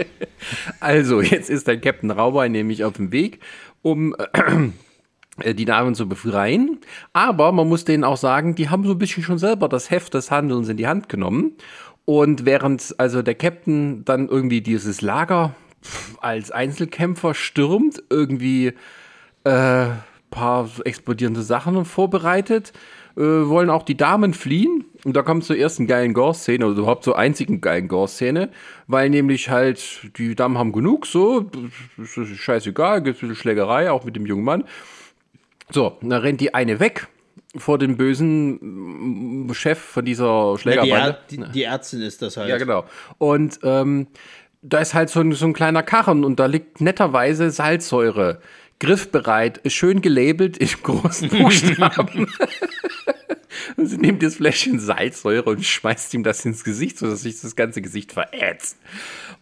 [0.82, 3.40] Also, jetzt ist der Captain Rauber nämlich auf dem Weg,
[3.82, 4.14] um
[5.38, 6.80] die Damen zu befreien.
[7.12, 10.14] Aber man muss denen auch sagen, die haben so ein bisschen schon selber das Heft
[10.14, 11.54] des Handelns in die Hand genommen.
[12.06, 15.56] Und während also der Captain dann irgendwie dieses Lager
[16.22, 18.74] als Einzelkämpfer stürmt, irgendwie
[19.44, 19.88] äh,
[20.34, 22.74] paar explodierende Sachen vorbereitet,
[23.16, 24.86] äh, wollen auch die Damen fliehen.
[25.04, 28.50] Und da kommt zur ersten geilen Gore-Szene, oder überhaupt zur einzigen geilen Gore-Szene,
[28.88, 31.50] weil nämlich halt die Damen haben genug, so,
[32.04, 34.64] scheißegal, gibt ein bisschen Schlägerei, auch mit dem jungen Mann.
[35.74, 37.08] So, dann rennt die eine weg
[37.56, 41.10] vor dem bösen Chef von dieser die, Schlägerbande.
[41.12, 42.50] Är- die, die Ärztin ist das halt.
[42.50, 42.86] Ja, genau.
[43.18, 44.08] Und ähm,
[44.62, 48.40] da ist halt so ein, so ein kleiner Karren und da liegt netterweise Salzsäure.
[48.80, 52.28] Griffbereit, schön gelabelt in großen Buchstaben.
[53.78, 57.56] und sie nimmt das Fläschchen Salzsäure und schmeißt ihm das ins Gesicht, sodass sich das
[57.56, 58.78] ganze Gesicht verätzt.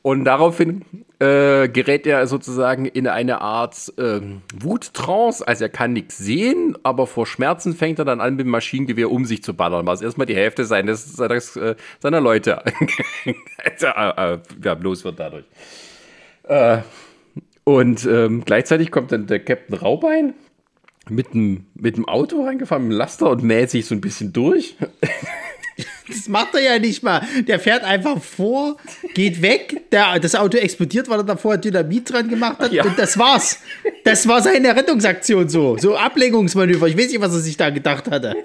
[0.01, 0.84] Und daraufhin
[1.20, 5.47] äh, gerät er sozusagen in eine Art ähm, Wuttrance.
[5.47, 9.12] Also er kann nichts sehen, aber vor Schmerzen fängt er dann an, mit dem Maschinengewehr
[9.12, 12.64] um sich zu ballern, was erstmal die Hälfte seines, seines, äh, seiner Leute
[13.26, 13.32] äh,
[13.82, 15.45] äh, ja, los wird dadurch.
[16.43, 16.80] Äh,
[17.64, 20.34] und ähm, gleichzeitig kommt dann der Captain Raubein
[21.09, 24.31] mit dem, mit dem Auto reingefahren, mit dem Laster und mäht sich so ein bisschen
[24.33, 24.75] durch.
[26.07, 27.25] Das macht er ja nicht mal.
[27.47, 28.75] Der fährt einfach vor,
[29.13, 32.83] geht weg, der, das Auto explodiert, weil er davor Dynamit dran gemacht hat Ja.
[32.83, 33.59] und das war's.
[34.03, 35.77] Das war seine Rettungsaktion so.
[35.77, 36.87] So Ablenkungsmanöver.
[36.87, 38.35] Ich weiß nicht, was er sich da gedacht hatte.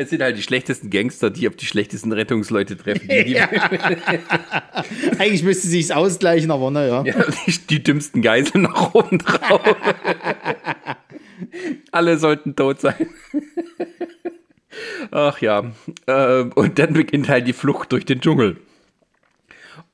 [0.00, 3.08] Es sind halt die schlechtesten Gangster, die auf die schlechtesten Rettungsleute treffen.
[3.08, 3.48] Die, die, Ja.
[5.18, 7.02] Eigentlich müsste sich's ausgleichen, aber naja.
[7.04, 9.60] Ja, die, die dümmsten Geiseln noch oben drauf.
[11.90, 13.08] Alle sollten tot sein.
[15.10, 15.64] Ach ja.
[16.06, 18.58] Ähm, und dann beginnt halt die Flucht durch den Dschungel.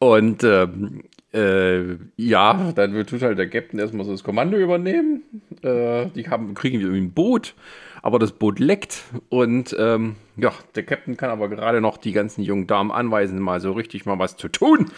[0.01, 5.23] Und ähm, äh, ja, dann wird halt der Captain erstmal so das Kommando übernehmen.
[5.63, 7.55] Äh, die haben, kriegen irgendwie ein Boot,
[8.05, 9.03] aber das Boot leckt.
[9.31, 13.61] Und ähm, ja, der Captain kann aber gerade noch die ganzen jungen Damen anweisen, mal
[13.61, 14.91] so richtig mal was zu tun.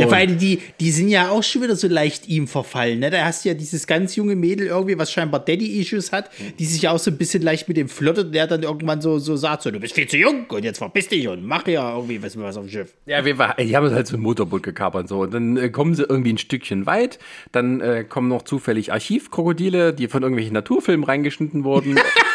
[0.00, 3.00] Ja, weil die, die sind ja auch schon wieder so leicht ihm verfallen.
[3.00, 3.10] Ne?
[3.10, 6.82] Da hast du ja dieses ganz junge Mädel irgendwie, was scheinbar Daddy-Issues hat, die sich
[6.82, 9.62] ja auch so ein bisschen leicht mit dem flirtet, der dann irgendwann so, so sagt:
[9.62, 12.38] so, Du bist viel zu jung und jetzt verpiss dich und mach ja irgendwie was,
[12.38, 12.94] was auf dem Schiff.
[13.06, 15.20] Ja, wir war, die haben halt so ein Motorboot gekapert und so.
[15.20, 17.18] Und dann äh, kommen sie irgendwie ein Stückchen weit.
[17.52, 21.98] Dann äh, kommen noch zufällig Archivkrokodile, die von irgendwelchen Naturfilmen reingeschnitten wurden.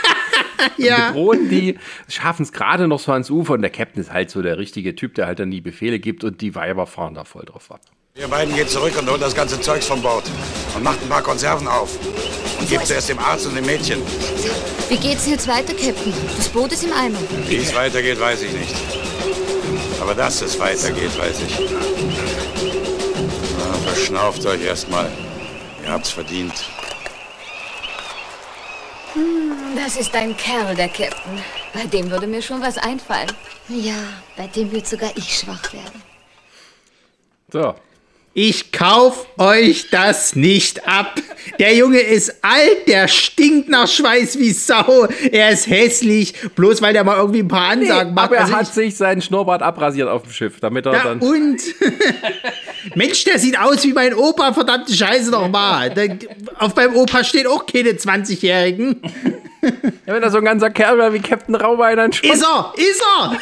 [0.77, 1.11] Ja.
[1.11, 3.53] Bedrohen die, schaffen es gerade noch so ans Ufer.
[3.53, 6.23] Und der Captain ist halt so der richtige Typ, der halt dann die Befehle gibt.
[6.23, 7.81] Und die Weiber fahren da voll drauf ab.
[8.17, 10.23] Ihr beiden geht zurück und holt das ganze Zeugs vom Bord.
[10.75, 11.97] Und macht ein paar Konserven auf.
[12.59, 14.01] Und gebt zuerst dem Arzt und dem Mädchen.
[14.89, 16.13] Wie geht's jetzt weiter, Captain?
[16.37, 17.17] Das Boot ist im Eimer.
[17.47, 18.75] Wie es weitergeht, weiß ich nicht.
[19.99, 21.59] Aber dass es weitergeht, weiß ich.
[23.57, 25.09] Na, verschnauft euch erstmal.
[25.83, 26.53] Ihr habt's verdient.
[29.75, 31.41] Das ist ein Kerl, der Captain.
[31.73, 33.31] Bei dem würde mir schon was einfallen.
[33.69, 33.97] Ja,
[34.35, 36.01] bei dem wird sogar ich schwach werden.
[37.51, 37.75] So.
[38.37, 41.15] Ich kauf euch das nicht ab.
[41.57, 45.07] Der Junge ist alt, der stinkt nach Schweiß wie Sau.
[45.31, 48.25] Er ist hässlich, bloß weil der mal irgendwie ein paar Ansagen macht.
[48.25, 51.03] Aber er Also hat ich- sich seinen Schnurrbart abrasiert auf dem Schiff, damit er Ja,
[51.05, 51.19] dann.
[51.19, 51.61] und?
[52.95, 55.93] Mensch, der sieht aus wie mein Opa, verdammte Scheiße nochmal.
[56.59, 59.01] Auf meinem Opa steht auch keine 20-Jährigen.
[60.05, 62.29] Ja, wenn er so ein ganzer Kerl wäre wie Captain Raubein, dann schon.
[62.29, 63.37] Ist er, ist er.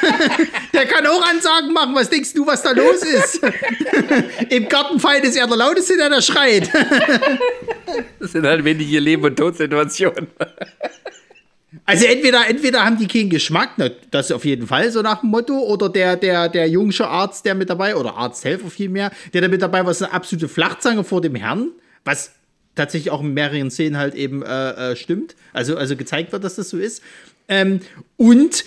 [0.73, 1.93] Der kann auch Ansagen machen.
[1.95, 3.41] Was denkst du, was da los ist?
[4.49, 6.69] Im Gartenfeind ist er der Lauteste, der da schreit.
[8.19, 10.27] Das sind halt wenige Leben- und Todsituationen.
[11.85, 13.71] Also entweder, entweder haben die keinen Geschmack,
[14.09, 17.53] das auf jeden Fall, so nach dem Motto, oder der, der, der jungsche Arzt, der
[17.53, 21.21] mit dabei, oder Arzthelfer vielmehr, der da mit dabei war, ist eine absolute Flachzange vor
[21.21, 21.69] dem Herrn,
[22.05, 22.31] was
[22.75, 26.55] tatsächlich auch in mehreren Szenen halt eben äh, äh, stimmt, also, also gezeigt wird, dass
[26.55, 27.01] das so ist.
[27.47, 27.81] Ähm,
[28.17, 28.63] und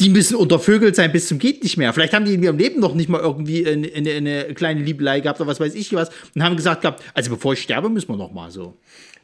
[0.00, 1.92] die müssen untervögelt sein bis zum geht nicht mehr.
[1.92, 5.20] Vielleicht haben die in ihrem Leben noch nicht mal irgendwie eine, eine, eine kleine Liebelei
[5.20, 8.08] gehabt oder was weiß ich was und haben gesagt gehabt, also bevor ich sterbe, müssen
[8.08, 8.74] wir noch mal so.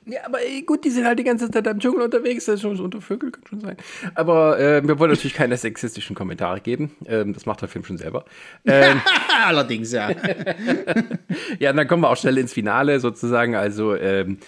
[0.04, 2.62] Ja, aber ey, gut, die sind halt die ganze Zeit im Dschungel unterwegs, das ist
[2.62, 3.76] schon so unter Vögel, kann schon sein.
[4.16, 6.90] Aber äh, wir wollen natürlich keine sexistischen Kommentare geben.
[7.06, 8.24] Ähm, das macht der Film schon selber.
[8.64, 9.00] Ähm,
[9.46, 10.10] Allerdings, ja.
[11.60, 13.54] ja, und dann kommen wir auch schnell ins Finale sozusagen.
[13.54, 14.38] Also, ähm,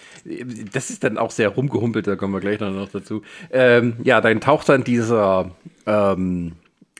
[0.73, 3.21] das ist dann auch sehr rumgehumpelt, da kommen wir gleich noch dazu.
[3.51, 5.51] Ähm, ja, dann taucht dann dieser.
[5.85, 6.53] Ähm,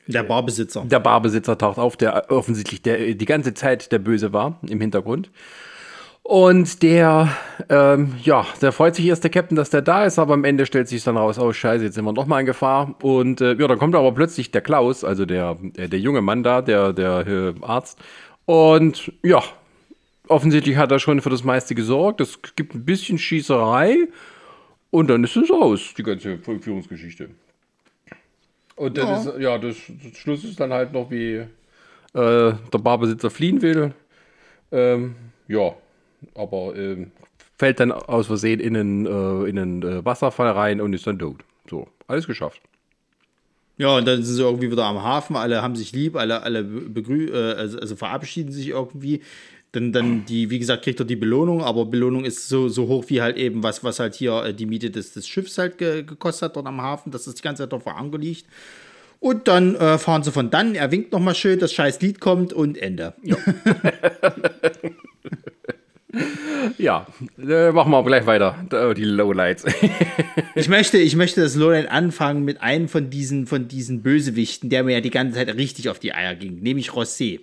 [0.07, 0.85] Der Barbesitzer.
[0.85, 5.29] der Barbesitzer taucht auf, der offensichtlich der, die ganze Zeit der Böse war im Hintergrund.
[6.27, 7.37] Und der,
[7.69, 10.65] ähm, ja, der freut sich erst, der Captain, dass der da ist, aber am Ende
[10.65, 12.95] stellt sich dann raus, oh scheiße, jetzt sind wir noch mal in Gefahr.
[13.03, 16.41] Und äh, ja, dann kommt aber plötzlich der Klaus, also der, der, der junge Mann
[16.41, 17.99] da, der, der äh, Arzt.
[18.45, 19.43] Und ja,
[20.27, 22.21] offensichtlich hat er schon für das meiste gesorgt.
[22.21, 24.07] Es gibt ein bisschen Schießerei
[24.89, 27.29] und dann ist es aus, die ganze Führungsgeschichte.
[28.75, 29.17] Und dann ja.
[29.17, 31.47] ist, ja, das, das, Schluss ist dann halt noch, wie äh,
[32.13, 33.93] der Barbesitzer fliehen will.
[34.71, 35.13] Ähm,
[35.47, 35.75] ja,
[36.33, 37.07] aber äh,
[37.57, 41.19] fällt dann aus Versehen in einen, äh, in einen äh, Wasserfall rein und ist dann
[41.19, 41.43] tot.
[41.69, 42.61] So, alles geschafft.
[43.77, 46.63] Ja, und dann sind sie irgendwie wieder am Hafen, alle haben sich lieb, alle, alle
[46.63, 49.21] begrü äh, also, also, verabschieden sich irgendwie.
[49.73, 53.03] Dann, dann die, wie gesagt, kriegt er die Belohnung, aber Belohnung ist so, so hoch
[53.09, 56.03] wie halt eben was, was halt hier äh, die Miete des, des Schiffs halt ge
[56.03, 58.45] gekostet hat dort am Hafen, dass das die ganze Zeit auf der Anker liegt.
[59.19, 62.53] Und dann äh, fahren sie von dann, er winkt nochmal schön, das scheiß Lied kommt
[62.53, 63.15] und Ende.
[63.21, 63.35] Ja.
[66.77, 67.07] Ja,
[67.37, 68.55] äh, machen wir gleich weiter.
[68.95, 69.65] Die Lowlights.
[70.55, 74.83] ich, möchte, ich möchte das Lowlight anfangen mit einem von diesen, von diesen Bösewichten, der
[74.83, 77.41] mir ja die ganze Zeit richtig auf die Eier ging, nämlich Rosé.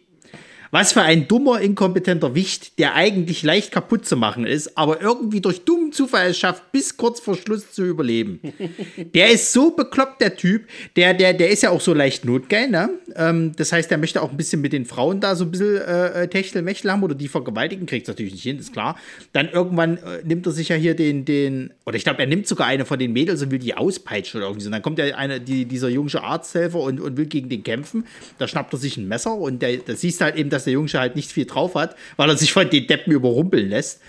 [0.75, 5.43] Was für ein dummer, inkompetenter Wicht, der eigentlich leicht kaputt zu machen ist, aber irgendwie
[5.43, 8.41] durch dummen Zufall es schafft, bis kurz vor Schluss zu überleben.
[9.14, 10.66] der ist so bekloppt, der Typ.
[10.97, 12.89] Der, der, der ist ja auch so leicht notgeil, ne?
[13.16, 15.77] Ähm, das heißt, der möchte auch ein bisschen mit den Frauen da so ein bisschen
[15.77, 18.97] äh, äh Techtelmechtel haben oder die vergewaltigen, kriegt es natürlich nicht hin, ist klar.
[19.35, 22.47] Dann irgendwann äh, nimmt er sich ja hier den, den, oder ich glaube, er nimmt
[22.47, 24.68] sogar eine von den Mädels und will die auspeitschen oder irgendwie so.
[24.68, 28.07] Und dann kommt ja eine, die, dieser junge Arzthelfer und, und will gegen den kämpfen.
[28.39, 30.75] Da schnappt er sich ein Messer und da siehst du halt eben, dass dass der
[30.75, 34.01] Junge halt nicht viel drauf hat, weil er sich von den Deppen überrumpeln lässt.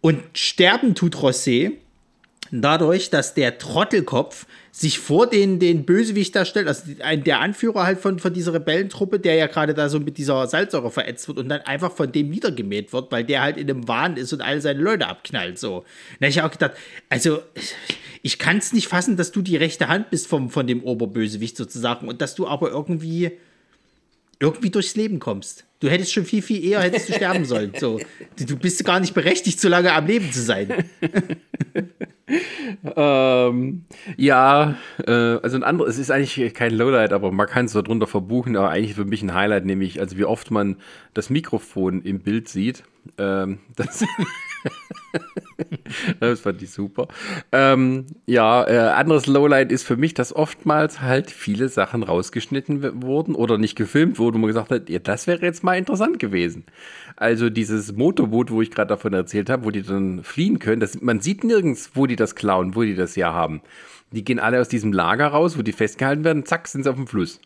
[0.00, 1.72] Und sterben tut Rosé
[2.50, 8.18] dadurch, dass der Trottelkopf sich vor den, den Bösewicht darstellt, also der Anführer halt von,
[8.18, 11.62] von dieser Rebellentruppe, der ja gerade da so mit dieser Salzsäure verätzt wird und dann
[11.62, 14.80] einfach von dem niedergemäht wird, weil der halt in einem Wahn ist und alle seine
[14.80, 15.58] Leute abknallt.
[15.58, 15.84] So.
[16.20, 16.72] Da habe ich auch gedacht,
[17.08, 17.40] also
[18.22, 21.56] ich kann es nicht fassen, dass du die rechte Hand bist vom, von dem Oberbösewicht
[21.56, 23.32] sozusagen und dass du aber irgendwie
[24.40, 25.64] irgendwie durchs Leben kommst.
[25.80, 27.72] Du hättest schon viel, viel eher hättest du sterben sollen.
[27.78, 28.00] So.
[28.36, 30.72] Du bist gar nicht berechtigt, so lange am Leben zu sein.
[32.96, 33.84] ähm,
[34.16, 34.76] ja,
[35.06, 38.56] äh, also ein anderes, es ist eigentlich kein Lowlight, aber man kann es darunter verbuchen,
[38.56, 40.76] aber eigentlich für mich ein Highlight, nämlich, also wie oft man
[41.14, 42.82] das Mikrofon im Bild sieht.
[43.16, 44.04] Ähm, das
[46.20, 47.08] das fand ich super.
[47.52, 53.34] Ähm, ja, äh, anderes Lowlight ist für mich, dass oftmals halt viele Sachen rausgeschnitten wurden
[53.34, 56.64] oder nicht gefilmt wurden, wo man gesagt hat, ja, das wäre jetzt mal interessant gewesen.
[57.16, 61.00] Also dieses Motorboot, wo ich gerade davon erzählt habe, wo die dann fliehen können, das,
[61.00, 63.60] man sieht nirgends, wo die das klauen, wo die das ja haben.
[64.12, 66.96] Die gehen alle aus diesem Lager raus, wo die festgehalten werden, zack, sind sie auf
[66.96, 67.40] dem Fluss.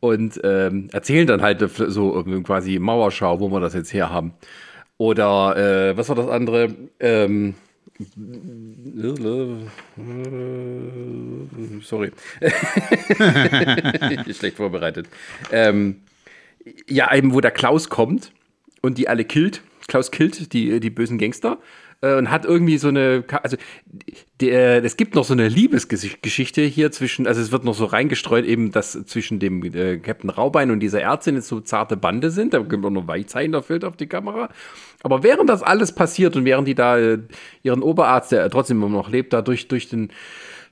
[0.00, 4.34] Und ähm, erzählen dann halt so quasi Mauerschau, wo wir das jetzt her haben.
[4.98, 5.56] Oder
[5.90, 6.74] äh, was war das andere?
[7.00, 7.54] Ähm,
[11.82, 12.12] sorry.
[14.32, 15.08] Schlecht vorbereitet.
[15.52, 16.02] Ähm,
[16.88, 18.32] ja, eben, wo der Klaus kommt
[18.82, 19.62] und die alle killt.
[19.86, 21.58] Klaus killt die, die bösen Gangster
[22.14, 23.56] und hat irgendwie so eine, also
[24.40, 28.44] der, es gibt noch so eine Liebesgeschichte hier zwischen, also es wird noch so reingestreut
[28.44, 32.54] eben, dass zwischen dem äh, Captain Raubein und dieser Ärztin jetzt so zarte Bande sind,
[32.54, 34.48] da kommt auch noch Weichzeichen erfüllt auf die Kamera.
[35.02, 37.18] Aber während das alles passiert und während die da äh,
[37.62, 40.10] ihren Oberarzt, der trotzdem immer noch lebt, da durch, durch den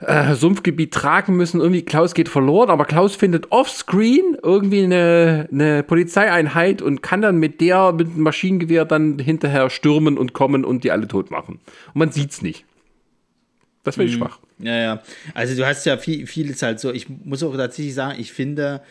[0.01, 1.61] äh, Sumpfgebiet tragen müssen.
[1.61, 7.37] Irgendwie Klaus geht verloren, aber Klaus findet offscreen irgendwie eine, eine Polizeieinheit und kann dann
[7.37, 11.61] mit der, mit dem Maschinengewehr dann hinterher stürmen und kommen und die alle tot machen.
[11.89, 12.65] Und man sieht's nicht.
[13.83, 14.13] Das wäre mhm.
[14.13, 14.39] schwach.
[14.59, 15.03] Ja, ja.
[15.35, 16.93] Also du hast ja viel, vieles halt so.
[16.93, 18.83] Ich muss auch tatsächlich sagen, ich finde,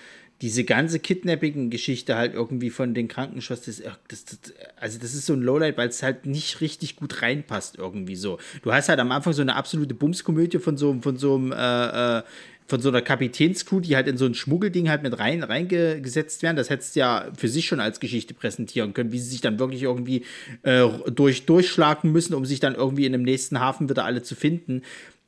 [0.43, 3.75] diese ganze Kidnapping-Geschichte halt irgendwie von den Krankenschwestern,
[4.09, 4.39] das, das,
[4.75, 8.39] also das ist so ein Lowlight, weil es halt nicht richtig gut reinpasst irgendwie so.
[8.61, 12.17] Du hast halt am Anfang so eine absolute Bumskomödie von so, von so einem äh,
[12.17, 12.23] äh,
[12.67, 16.57] von so einer Kapitänscrew, die halt in so ein Schmuggelding halt mit rein reingesetzt werden.
[16.57, 19.59] Das hättest du ja für sich schon als Geschichte präsentieren können, wie sie sich dann
[19.59, 20.25] wirklich irgendwie
[20.63, 24.35] äh, durch, durchschlagen müssen, um sich dann irgendwie in dem nächsten Hafen wieder alle zu
[24.35, 24.81] finden.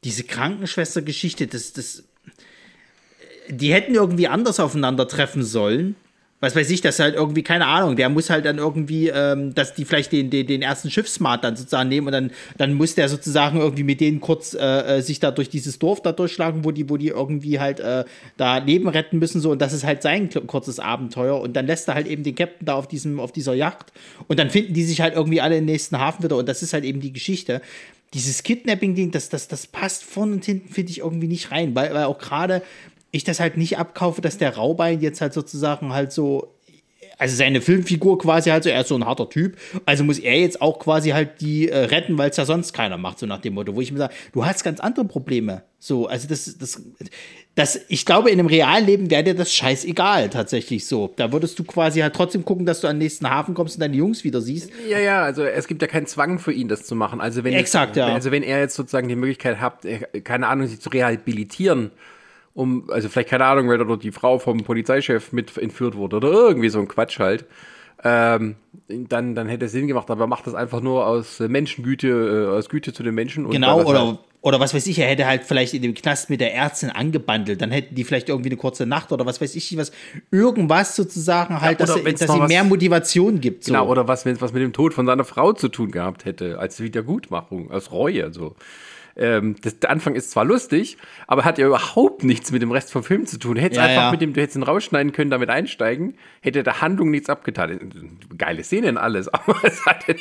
[0.04, 2.04] Diese Krankenschwester-Geschichte, das, das
[3.50, 5.96] die hätten irgendwie anders aufeinandertreffen sollen.
[6.42, 9.74] Was weiß ich, das halt irgendwie, keine Ahnung, der muss halt dann irgendwie, ähm, dass
[9.74, 13.08] die vielleicht den, den, den ersten Schiffsmart dann sozusagen nehmen und dann, dann muss der
[13.08, 16.72] sozusagen irgendwie mit denen kurz äh, äh, sich da durch dieses Dorf da durchschlagen, wo
[16.72, 18.04] die, wo die irgendwie halt äh,
[18.36, 19.52] da Leben retten müssen, so.
[19.52, 21.40] Und das ist halt sein kurzes Abenteuer.
[21.40, 23.94] Und dann lässt er halt eben den Captain da auf diesem, auf dieser Yacht.
[24.28, 26.36] Und dann finden die sich halt irgendwie alle im nächsten Hafen wieder.
[26.36, 27.62] Und das ist halt eben die Geschichte.
[28.14, 31.94] Dieses Kidnapping-Ding, das, das, das passt vorne und hinten, finde ich, irgendwie nicht rein, weil,
[31.94, 32.62] weil auch gerade
[33.16, 36.56] ich das halt nicht abkaufe, dass der Raubein jetzt halt sozusagen halt so
[37.18, 40.38] also seine Filmfigur quasi halt so, er ist so ein harter Typ, also muss er
[40.40, 43.40] jetzt auch quasi halt die äh, retten, weil es ja sonst keiner macht, so nach
[43.40, 45.64] dem Motto, wo ich mir sage, du hast ganz andere Probleme.
[45.80, 46.82] So, also das, das,
[47.54, 51.14] das, ich glaube, in einem realen Leben wäre dir das scheißegal, tatsächlich so.
[51.16, 53.82] Da würdest du quasi halt trotzdem gucken, dass du an den nächsten Hafen kommst und
[53.82, 54.72] deine Jungs wieder siehst.
[54.90, 57.22] Ja, ja, also es gibt ja keinen Zwang für ihn, das zu machen.
[57.22, 58.14] Also wenn, Exakt, jetzt, ja.
[58.14, 61.92] also wenn er jetzt sozusagen die Möglichkeit hat, äh, keine Ahnung, sich zu rehabilitieren,
[62.56, 66.32] um, also vielleicht keine Ahnung, weil dort die Frau vom Polizeichef mit entführt wurde oder
[66.32, 67.46] irgendwie so ein Quatsch halt,
[68.04, 68.56] ähm,
[68.88, 72.58] dann, dann hätte es Sinn gemacht, aber er macht das einfach nur aus Menschengüte, äh,
[72.58, 73.46] aus Güte zu den Menschen.
[73.46, 76.30] Und Genau, oder, halt- oder was weiß ich, er hätte halt vielleicht in dem Knast
[76.30, 79.56] mit der Ärztin angebandelt, dann hätten die vielleicht irgendwie eine kurze Nacht oder was weiß
[79.56, 79.92] ich, was,
[80.30, 83.64] irgendwas sozusagen halt, oder dass, dass ihm was- mehr Motivation gibt.
[83.64, 83.72] So.
[83.74, 86.26] Genau, oder was, wenn es was mit dem Tod von seiner Frau zu tun gehabt
[86.26, 88.56] hätte, als Wiedergutmachung, als Reue, so.
[89.18, 90.98] Ähm, das, der Anfang ist zwar lustig,
[91.28, 93.56] aber hat ja überhaupt nichts mit dem Rest vom Film zu tun.
[93.56, 94.12] Hättest Ja, einfach ja.
[94.12, 98.20] mit dem, du hättest ihn rausschneiden können, damit einsteigen, hätte der Handlung nichts abgetan.
[98.38, 100.16] Geile Szenen alles, aber es hatte,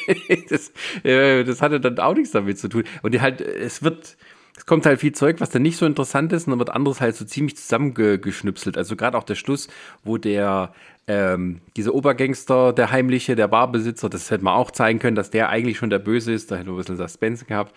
[0.48, 0.72] das,
[1.02, 2.84] äh, das hatte dann auch nichts damit zu tun.
[3.02, 4.16] Und halt, es wird,
[4.56, 7.00] es kommt halt viel Zeug, was dann nicht so interessant ist, und dann wird anderes
[7.00, 8.78] halt so ziemlich zusammengeschnipselt.
[8.78, 9.68] Also gerade auch der Schluss,
[10.04, 10.72] wo der
[11.06, 15.48] ähm, dieser Obergangster, der heimliche, der Barbesitzer, das hätte man auch zeigen können, dass der
[15.48, 17.74] eigentlich schon der Böse ist, da hätte man ein bisschen Suspense gehabt.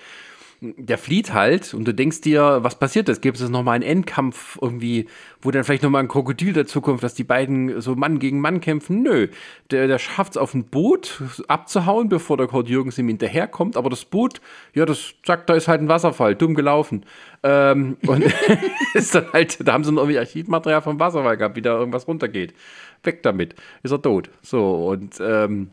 [0.59, 3.21] Der flieht halt und du denkst dir, was passiert ist?
[3.21, 5.07] Gibt es nochmal einen Endkampf irgendwie,
[5.39, 9.03] wo dann vielleicht nochmal ein Krokodil dazukommt, dass die beiden so Mann gegen Mann kämpfen?
[9.03, 9.27] Nö,
[9.69, 13.91] der, der schafft es auf ein Boot abzuhauen, bevor der Kurt Jürgens ihm hinterherkommt, aber
[13.91, 14.41] das Boot,
[14.73, 17.05] ja, das, zack, da ist halt ein Wasserfall, dumm gelaufen.
[17.43, 18.23] Ähm, und
[18.95, 22.07] ist dann halt, da haben sie noch irgendwie Archivmaterial vom Wasserfall gehabt, wie da irgendwas
[22.07, 22.55] runtergeht.
[23.03, 23.53] Weg damit,
[23.83, 24.31] ist er tot.
[24.41, 25.69] So, und ähm,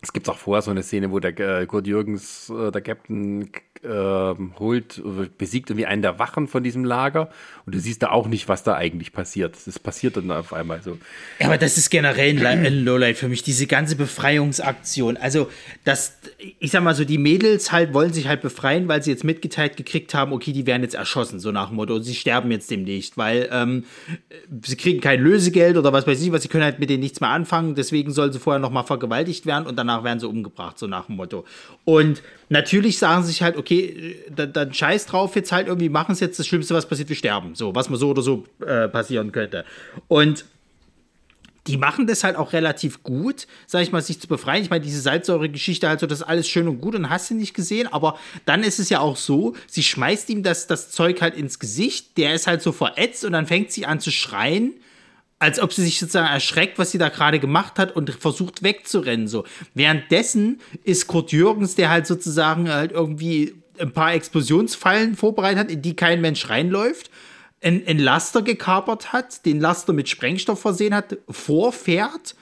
[0.00, 3.50] es gibt auch vorher so eine Szene, wo der äh, Kurt Jürgens, äh, der Captain,
[3.84, 7.30] ähm, holt, äh, besiegt irgendwie einen der Wachen von diesem Lager
[7.64, 9.56] und du siehst da auch nicht, was da eigentlich passiert.
[9.66, 10.98] Das passiert dann auf einmal so.
[11.38, 15.16] Ja, aber das ist generell ein, Li- ein Lowlight für mich, diese ganze Befreiungsaktion.
[15.16, 15.48] Also,
[15.84, 16.18] das,
[16.58, 19.76] ich sag mal so, die Mädels halt wollen sich halt befreien, weil sie jetzt mitgeteilt
[19.76, 22.70] gekriegt haben, okay, die werden jetzt erschossen, so nach dem Motto, und sie sterben jetzt
[22.70, 23.84] demnächst, weil ähm,
[24.64, 27.20] sie kriegen kein Lösegeld oder was weiß ich was, sie können halt mit denen nichts
[27.20, 30.86] mehr anfangen, deswegen sollen sie vorher nochmal vergewaltigt werden und danach werden sie umgebracht, so
[30.86, 31.44] nach dem Motto.
[31.84, 36.12] Und natürlich sagen sie sich halt, okay, dann, dann scheiß drauf, jetzt halt irgendwie machen
[36.12, 37.54] es jetzt das Schlimmste, was passiert, wir sterben.
[37.54, 39.64] So, was mir so oder so äh, passieren könnte.
[40.06, 40.44] Und
[41.66, 44.62] die machen das halt auch relativ gut, sag ich mal, sich zu befreien.
[44.62, 47.34] Ich meine, diese Salzsäure-Geschichte, halt so, das ist alles schön und gut und hast du
[47.34, 51.20] nicht gesehen, aber dann ist es ja auch so, sie schmeißt ihm das, das Zeug
[51.20, 54.72] halt ins Gesicht, der ist halt so verätzt und dann fängt sie an zu schreien,
[55.38, 59.28] als ob sie sich sozusagen erschreckt, was sie da gerade gemacht hat und versucht wegzurennen.
[59.28, 59.44] So.
[59.74, 65.82] Währenddessen ist Kurt Jürgens, der halt sozusagen halt irgendwie ein paar Explosionsfallen vorbereitet hat, in
[65.82, 67.10] die kein Mensch reinläuft,
[67.62, 72.34] ein, ein Laster gekapert hat, den Laster mit Sprengstoff versehen hat, vorfährt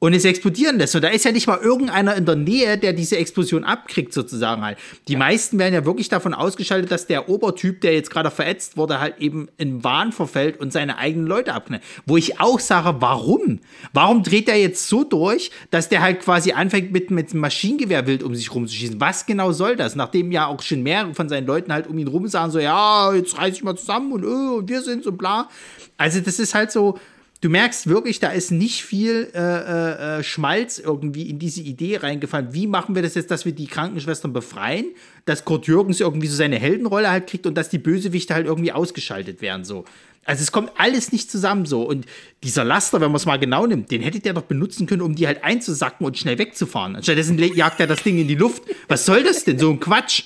[0.00, 0.96] und es explodieren lässt.
[0.96, 4.62] Und da ist ja nicht mal irgendeiner in der Nähe, der diese Explosion abkriegt, sozusagen
[4.62, 4.78] halt.
[5.08, 8.98] Die meisten werden ja wirklich davon ausgeschaltet, dass der Obertyp, der jetzt gerade verätzt wurde,
[8.98, 11.82] halt eben in Wahn verfällt und seine eigenen Leute abknallt.
[12.06, 13.60] Wo ich auch sage, warum?
[13.92, 18.06] Warum dreht er jetzt so durch, dass der halt quasi anfängt, mit, mit einem Maschinengewehr
[18.06, 18.98] wild um sich rumzuschießen?
[19.00, 19.96] Was genau soll das?
[19.96, 23.12] Nachdem ja auch schon mehrere von seinen Leuten halt um ihn rum sagen, so, ja,
[23.12, 25.50] jetzt reiß ich mal zusammen und, äh, und wir sind so bla.
[25.98, 26.98] Also, das ist halt so
[27.40, 32.52] du merkst wirklich, da ist nicht viel äh, äh, Schmalz irgendwie in diese Idee reingefallen.
[32.52, 34.86] Wie machen wir das jetzt, dass wir die Krankenschwestern befreien,
[35.24, 38.72] dass Kurt Jürgens irgendwie so seine Heldenrolle halt kriegt und dass die Bösewichte halt irgendwie
[38.72, 39.84] ausgeschaltet werden so.
[40.26, 41.82] Also es kommt alles nicht zusammen so.
[41.82, 42.04] Und
[42.44, 45.14] dieser Laster, wenn man es mal genau nimmt, den hättet ihr doch benutzen können, um
[45.14, 47.02] die halt einzusacken und schnell wegzufahren.
[47.02, 48.62] Stattdessen le- jagt er das Ding in die Luft.
[48.86, 49.58] Was soll das denn?
[49.58, 50.24] So ein Quatsch.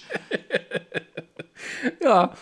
[2.02, 2.32] Ja.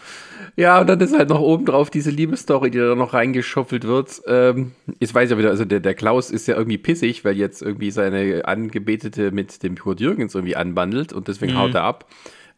[0.56, 4.20] Ja, und dann ist halt noch oben drauf diese Liebesstory, die da noch reingeschuffelt wird.
[4.26, 7.62] Ähm, jetzt weiß ja wieder, also der, der Klaus ist ja irgendwie pissig, weil jetzt
[7.62, 12.06] irgendwie seine Angebetete mit dem Kurt Jürgens irgendwie anbandelt und deswegen haut er ab.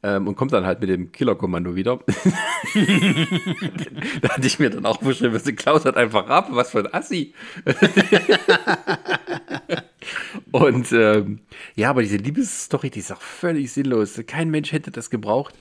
[0.02, 1.98] Ähm, und kommt dann halt mit dem Killerkommando wieder.
[4.20, 7.32] da hatte ich mir dann auch beschrieben, Klaus hat einfach ab, was für ein Assi.
[10.52, 11.40] und ähm,
[11.74, 14.20] ja, aber diese Liebesstory, die ist auch völlig sinnlos.
[14.26, 15.54] Kein Mensch hätte das gebraucht.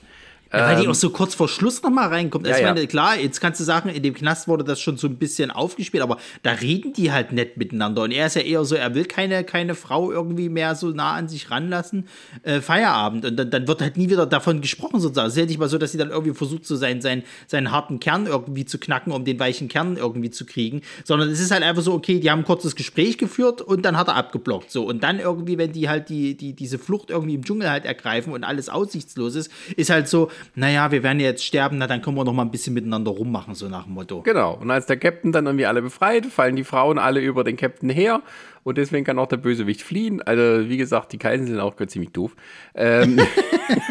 [0.58, 2.46] Ja, weil die auch so kurz vor Schluss noch mal reinkommt.
[2.46, 2.86] Also Ähm, ja, ich meine, ja.
[2.86, 6.02] klar, jetzt kannst du sagen, in dem Knast wurde das schon so ein bisschen aufgespielt,
[6.02, 8.02] aber da reden die halt nett miteinander.
[8.02, 11.12] Und er ist ja eher so, er will keine, keine Frau irgendwie mehr so nah
[11.14, 12.08] an sich ranlassen.
[12.42, 13.24] Äh, Feierabend.
[13.24, 15.28] Und dann, dann wird halt nie wieder davon gesprochen, sozusagen.
[15.28, 17.70] Es ist ja nicht mal so, dass sie dann irgendwie versucht, so seinen, seinen, seinen
[17.70, 20.82] harten Kern irgendwie zu knacken, um den weichen Kern irgendwie zu kriegen.
[21.04, 23.96] Sondern es ist halt einfach so, okay, die haben ein kurzes Gespräch geführt und dann
[23.96, 24.70] hat er abgeblockt.
[24.70, 24.84] So.
[24.86, 28.32] Und dann irgendwie, wenn die halt die, die, diese Flucht irgendwie im Dschungel halt ergreifen
[28.32, 32.16] und alles aussichtslos ist, ist halt so, naja, wir werden jetzt sterben, na dann können
[32.16, 34.22] wir noch mal ein bisschen miteinander rummachen, so nach dem Motto.
[34.22, 34.54] Genau.
[34.54, 37.90] Und als der Captain dann irgendwie alle befreit, fallen die Frauen alle über den Captain
[37.90, 38.22] her.
[38.62, 40.22] Und deswegen kann auch der Bösewicht fliehen.
[40.22, 42.34] Also, wie gesagt, die Kaisen sind auch ziemlich doof.
[42.74, 43.20] Ähm,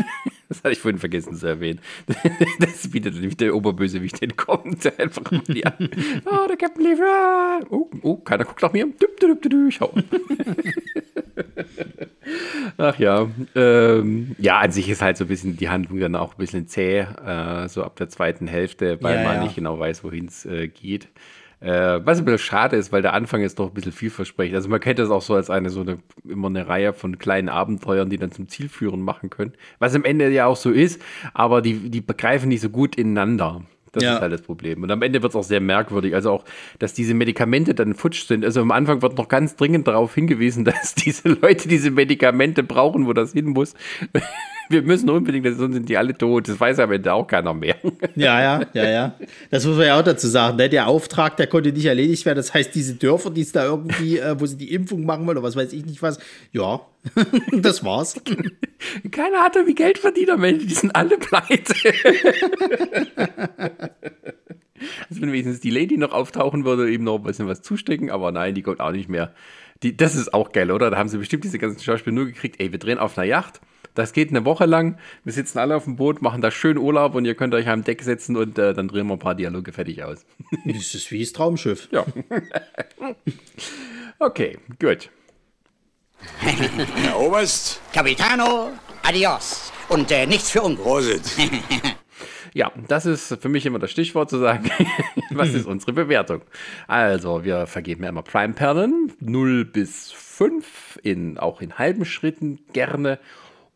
[0.53, 1.79] das hatte ich vorhin vergessen zu erwähnen.
[2.59, 4.83] Das bietet nämlich der Oberbösewicht entkommt.
[4.85, 5.89] Der einfach die an.
[6.25, 6.97] Oh, der Captain.
[7.01, 7.59] Ah.
[7.69, 8.87] Oh, oh, keiner guckt nach mir.
[9.67, 9.93] Ich hau.
[12.77, 13.27] Ach ja.
[13.55, 16.67] Ähm, ja, an sich ist halt so ein bisschen die Handlung dann auch ein bisschen
[16.67, 19.43] zäh, äh, so ab der zweiten Hälfte, weil Ja, man ja.
[19.43, 21.07] nicht genau weiß, wohin es äh, geht.
[21.63, 24.55] Äh, was ein bisschen schade ist, weil der Anfang ist doch ein bisschen vielversprechend.
[24.55, 27.47] Also man kennt das auch so als eine so eine immer eine Reihe von kleinen
[27.47, 29.53] Abenteuern, die dann zum Ziel führen machen können.
[29.79, 31.01] Was am Ende ja auch so ist,
[31.33, 33.61] aber die, die begreifen nicht so gut ineinander.
[33.93, 34.15] Das Ja.
[34.15, 34.81] ist halt das Problem.
[34.83, 36.15] Und am Ende wird es auch sehr merkwürdig.
[36.15, 36.43] Also auch,
[36.79, 38.43] dass diese Medikamente dann futsch sind.
[38.43, 43.05] Also am Anfang wird noch ganz dringend darauf hingewiesen, dass diese Leute diese Medikamente brauchen,
[43.05, 43.73] wo das hin muss.
[44.69, 46.47] Wir müssen unbedingt, sonst sind die alle tot.
[46.47, 47.75] Das weiß am Ende auch keiner mehr.
[48.15, 49.15] Ja, ja, ja, ja.
[49.51, 50.57] Das muss man ja auch dazu sagen.
[50.57, 50.69] Ne?
[50.69, 52.37] Der Auftrag, der konnte nicht erledigt werden.
[52.37, 55.37] Das heißt, diese Dörfer, die es da irgendwie, äh, wo sie die Impfung machen wollen
[55.37, 56.19] oder was weiß ich nicht was,
[56.51, 56.81] ja,
[57.51, 58.15] das war's.
[59.11, 60.65] Keiner hat irgendwie Geld verdient am Ende.
[60.65, 61.73] Die sind alle pleite.
[65.09, 68.31] Also wenn wenigstens die Lady noch auftauchen würde, eben noch ein bisschen was zustecken, aber
[68.31, 69.33] nein, die kommt auch nicht mehr.
[69.81, 70.89] Die, das ist auch geil, oder?
[70.89, 73.61] Da haben sie bestimmt diese ganzen Schauspieler nur gekriegt, ey, wir drehen auf einer Yacht.
[73.93, 74.97] Das geht eine Woche lang.
[75.23, 77.83] Wir sitzen alle auf dem Boot, machen da schön Urlaub und ihr könnt euch am
[77.83, 80.25] Deck setzen und äh, dann drehen wir ein paar Dialoge fertig aus.
[80.65, 81.89] Das ist wie das Traumschiff.
[81.91, 82.05] Ja.
[84.19, 85.09] Okay, gut.
[86.39, 88.71] Herr Oberst, Capitano,
[89.03, 89.71] adios.
[89.89, 90.83] Und äh, nichts für ungut.
[90.83, 91.21] Prosit.
[92.55, 94.69] Ja, das ist für mich immer das Stichwort zu sagen,
[95.31, 96.41] was ist unsere Bewertung?
[96.87, 103.17] Also, wir vergeben ja immer Prime-Perlen, 0 bis 5, in, auch in halben Schritten gerne.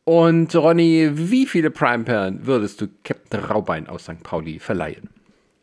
[0.08, 4.24] Und Ronny, wie viele Prime-Perlen würdest du Captain Raubein aus St.
[4.24, 5.10] Pauli verleihen?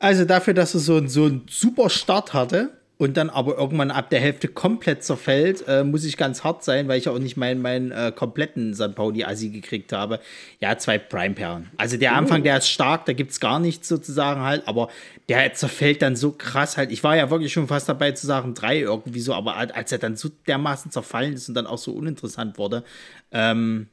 [0.00, 2.68] Also dafür, dass er so, einen- so einen super Start hatte
[2.98, 6.88] und dann aber irgendwann ab der Hälfte komplett zerfällt, äh, muss ich ganz hart sein,
[6.88, 8.94] weil ich ja auch nicht meinen, meinen äh, kompletten St.
[8.94, 10.20] Pauli-Assi gekriegt habe.
[10.60, 11.70] Ja, zwei Prime-Perlen.
[11.78, 14.88] Also der Anfang, der ist stark, da gibt es gar nichts sozusagen halt, aber
[15.30, 16.92] der zerfällt dann so krass halt.
[16.92, 19.96] Ich war ja wirklich schon fast dabei zu sagen, drei irgendwie so, aber als er
[19.96, 22.84] dann so dermaßen zerfallen ist und dann auch so uninteressant wurde,
[23.32, 23.86] ähm,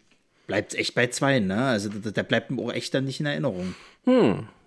[0.51, 1.63] bleibt es echt bei zwei, ne?
[1.63, 3.73] Also der, bleibt mir auch echt dann nicht in Erinnerung.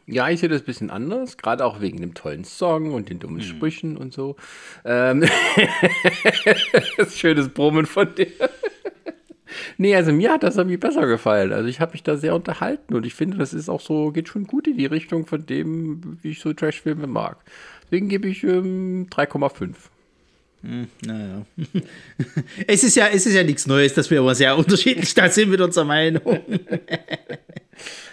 [0.07, 3.18] Ja, ich sehe das ein bisschen anders, gerade auch wegen dem tollen Song und den
[3.18, 4.37] dummen Sprüchen und so.
[4.87, 5.20] Ähm,
[6.97, 8.28] das ist schönes Brummen von dir.
[9.76, 11.53] Nee, also mir hat das irgendwie besser gefallen.
[11.53, 14.28] Also ich habe mich da sehr unterhalten und ich finde, das ist auch so, geht
[14.28, 17.45] schon gut in die Richtung von dem, wie ich so Trashfilme mag.
[17.85, 19.74] Deswegen gebe ich ähm, 3,5.
[21.04, 21.44] Naja.
[22.66, 25.50] es ist ja, es ist ja nichts Neues, dass wir immer sehr unterschiedlich da sind
[25.50, 26.40] mit unserer Meinung.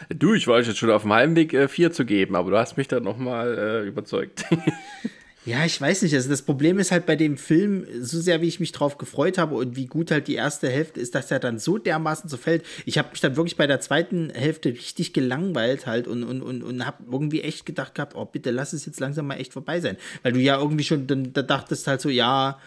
[0.10, 2.76] Du, ich war jetzt schon auf dem Heimweg, äh, 4 zu geben, aber du hast
[2.76, 4.46] mich dann nochmal äh, überzeugt.
[5.44, 6.14] Ja, ich weiß nicht.
[6.14, 9.40] Also das Problem ist halt bei dem Film, so sehr wie ich mich drauf gefreut
[9.40, 12.64] habe und wie gut halt die erste Hälfte ist, dass er dann so dermaßen zerfällt.
[12.86, 16.62] Ich habe mich dann wirklich bei der zweiten Hälfte richtig gelangweilt halt und, und, und,
[16.62, 19.80] und habe irgendwie echt gedacht gehabt, oh bitte lass es jetzt langsam mal echt vorbei
[19.80, 19.98] sein.
[20.22, 22.60] Weil du ja irgendwie schon da dachtest halt so, ja,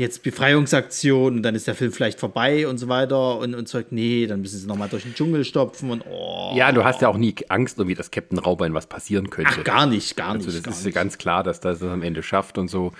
[0.00, 3.86] jetzt Befreiungsaktion und dann ist der Film vielleicht vorbei und so weiter und, und Zeug,
[3.90, 6.52] nee, dann müssen sie nochmal durch den Dschungel stopfen und oh.
[6.56, 9.52] ja, du hast ja auch nie Angst, irgendwie, dass Captain Raubein was passieren könnte.
[9.58, 10.46] Ach, gar nicht, gar nicht.
[10.46, 10.94] Also das gar ist ja nicht.
[10.94, 12.92] ganz klar, dass das das am Ende schafft und so.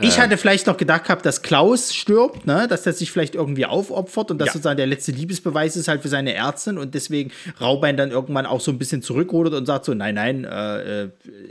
[0.00, 2.66] Ich hatte vielleicht noch gedacht gehabt, dass Klaus stirbt, ne?
[2.66, 4.52] dass der sich vielleicht irgendwie aufopfert und dass Ja.
[4.54, 7.30] sozusagen der letzte Liebesbeweis ist halt für seine Ärztin und deswegen
[7.60, 11.08] Raubein dann irgendwann auch so ein bisschen zurückrudert und sagt so, nein, nein, äh, äh,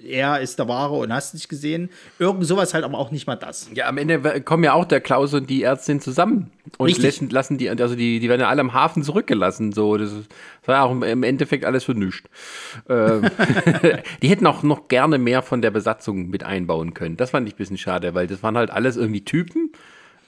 [0.10, 1.90] er ist der Wahre und hast nicht gesehen.
[2.18, 3.70] Irgend sowas halt, aber auch nicht mal das.
[3.76, 7.58] Ja, am Ende kommen ja auch der Klaus und die Ärztin zusammen und lassen, lassen
[7.60, 9.72] die, also die, die werden ja alle am Hafen zurückgelassen.
[9.72, 10.10] So, das,
[10.62, 12.30] das war auch im- im Endeffekt alles für nichts.
[12.90, 13.24] Ähm,
[14.22, 17.18] die hätten auch noch gerne mehr von der Besatzung mit einbauen können.
[17.18, 19.72] Das fand ich ein bisschen schade, weil das waren halt alles irgendwie Typen,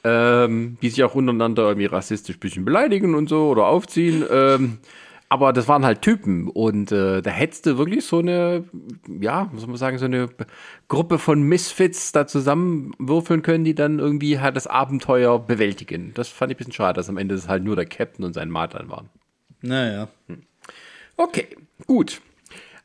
[0.03, 4.23] ähm, die sich auch untereinander irgendwie rassistisch ein bisschen beleidigen und so oder aufziehen.
[4.29, 4.77] Ähm,
[5.29, 8.65] aber das waren halt Typen und äh, da hättest du wirklich so eine,
[9.19, 10.29] ja, muss man sagen, so eine
[10.89, 16.11] Gruppe von Misfits da zusammenwürfeln können, die dann irgendwie halt das Abenteuer bewältigen.
[16.13, 18.33] Das fand ich ein bisschen schade, dass am Ende es halt nur der Captain und
[18.33, 19.09] sein Matan waren.
[19.63, 20.07] Naja.
[21.17, 21.47] Okay,
[21.87, 22.21] gut.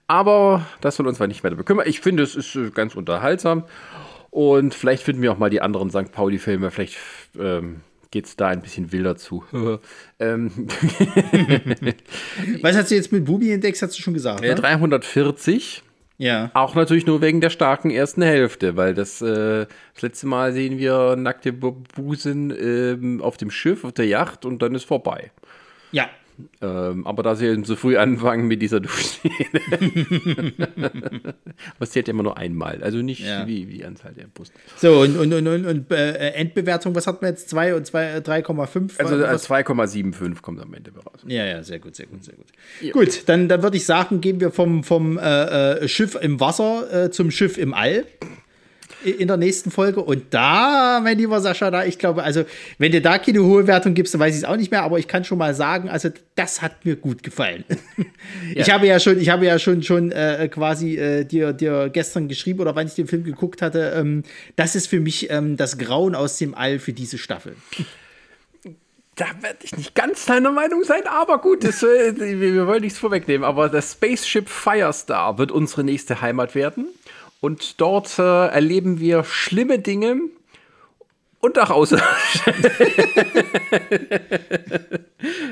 [0.07, 1.87] Aber das soll uns mal nicht weiter bekümmern.
[1.87, 3.65] Ich finde, es ist äh, ganz unterhaltsam.
[4.31, 6.13] Und vielleicht finden wir auch mal die anderen St.
[6.13, 6.71] Pauli-Filme.
[6.71, 6.97] Vielleicht
[7.39, 9.45] ähm, geht es da ein bisschen wilder zu.
[10.19, 10.51] ähm,
[12.63, 14.43] Was hast du jetzt mit Bubi entdeckt, hast du schon gesagt.
[14.43, 14.55] äh, Ne?
[14.55, 15.83] 340.
[16.21, 16.51] Ja.
[16.55, 20.77] Auch natürlich nur wegen der starken ersten Hälfte, weil das, äh, das letzte Mal sehen
[20.79, 25.31] wir nackte Bu- Busen ähm, auf dem Schiff, auf der Yacht und dann ist vorbei.
[25.93, 26.09] Ja.
[26.61, 29.35] Ähm, aber da sie eben so früh anfangen mit dieser Duschszene.
[31.79, 33.47] Was zählt ja immer nur einmal, also nicht Ja.
[33.47, 34.53] wie, wie die Anzahl der Brust.
[34.77, 37.49] So, und, und, und, und, und äh, Endbewertung, was hatten wir jetzt?
[37.51, 38.99] 2 und 2, äh, 3,5?
[38.99, 41.21] Also Was- äh, 2,75 kommt am Ende raus.
[41.27, 42.47] Ja, ja, sehr gut, sehr gut, sehr gut.
[42.93, 47.07] Gut, dann, dann würde ich sagen, gehen wir vom, vom äh, äh, Schiff im Wasser
[47.07, 48.05] äh, zum Schiff im All
[49.05, 50.01] in der nächsten Folge.
[50.01, 52.45] Und da, mein lieber Sascha, da, ich glaube, also,
[52.79, 54.99] wenn du da keine hohe Wertung gibst, dann weiß ich es auch nicht mehr, aber
[54.99, 57.65] ich kann schon mal sagen, also, das hat mir gut gefallen.
[58.55, 62.29] Ich habe ja schon, ich habe ja schon, schon äh, quasi äh, dir, dir gestern
[62.29, 64.23] geschrieben oder wann ich den Film geguckt hatte, ähm,
[64.57, 67.57] das ist für mich ähm, das Grauen aus dem All für diese Staffel.
[69.19, 72.83] Da werde ich nicht ganz deiner Meinung sein, aber gut, das, äh, wir, wir wollen
[72.83, 73.45] nichts vorwegnehmen.
[73.45, 76.87] Aber das Spaceship Firestar wird unsere nächste Heimat werden.
[77.41, 80.21] Und dort äh, erleben wir schlimme Dinge
[81.41, 82.03] und auch außer.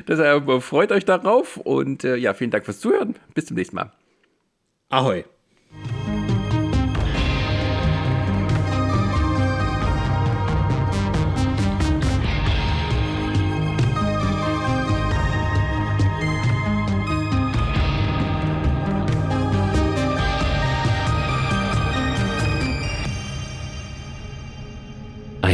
[0.09, 3.14] Deshalb freut euch darauf und äh, ja, vielen Dank fürs Zuhören.
[3.34, 3.93] Bis zum nächsten Mal.
[4.89, 5.24] Ahoi.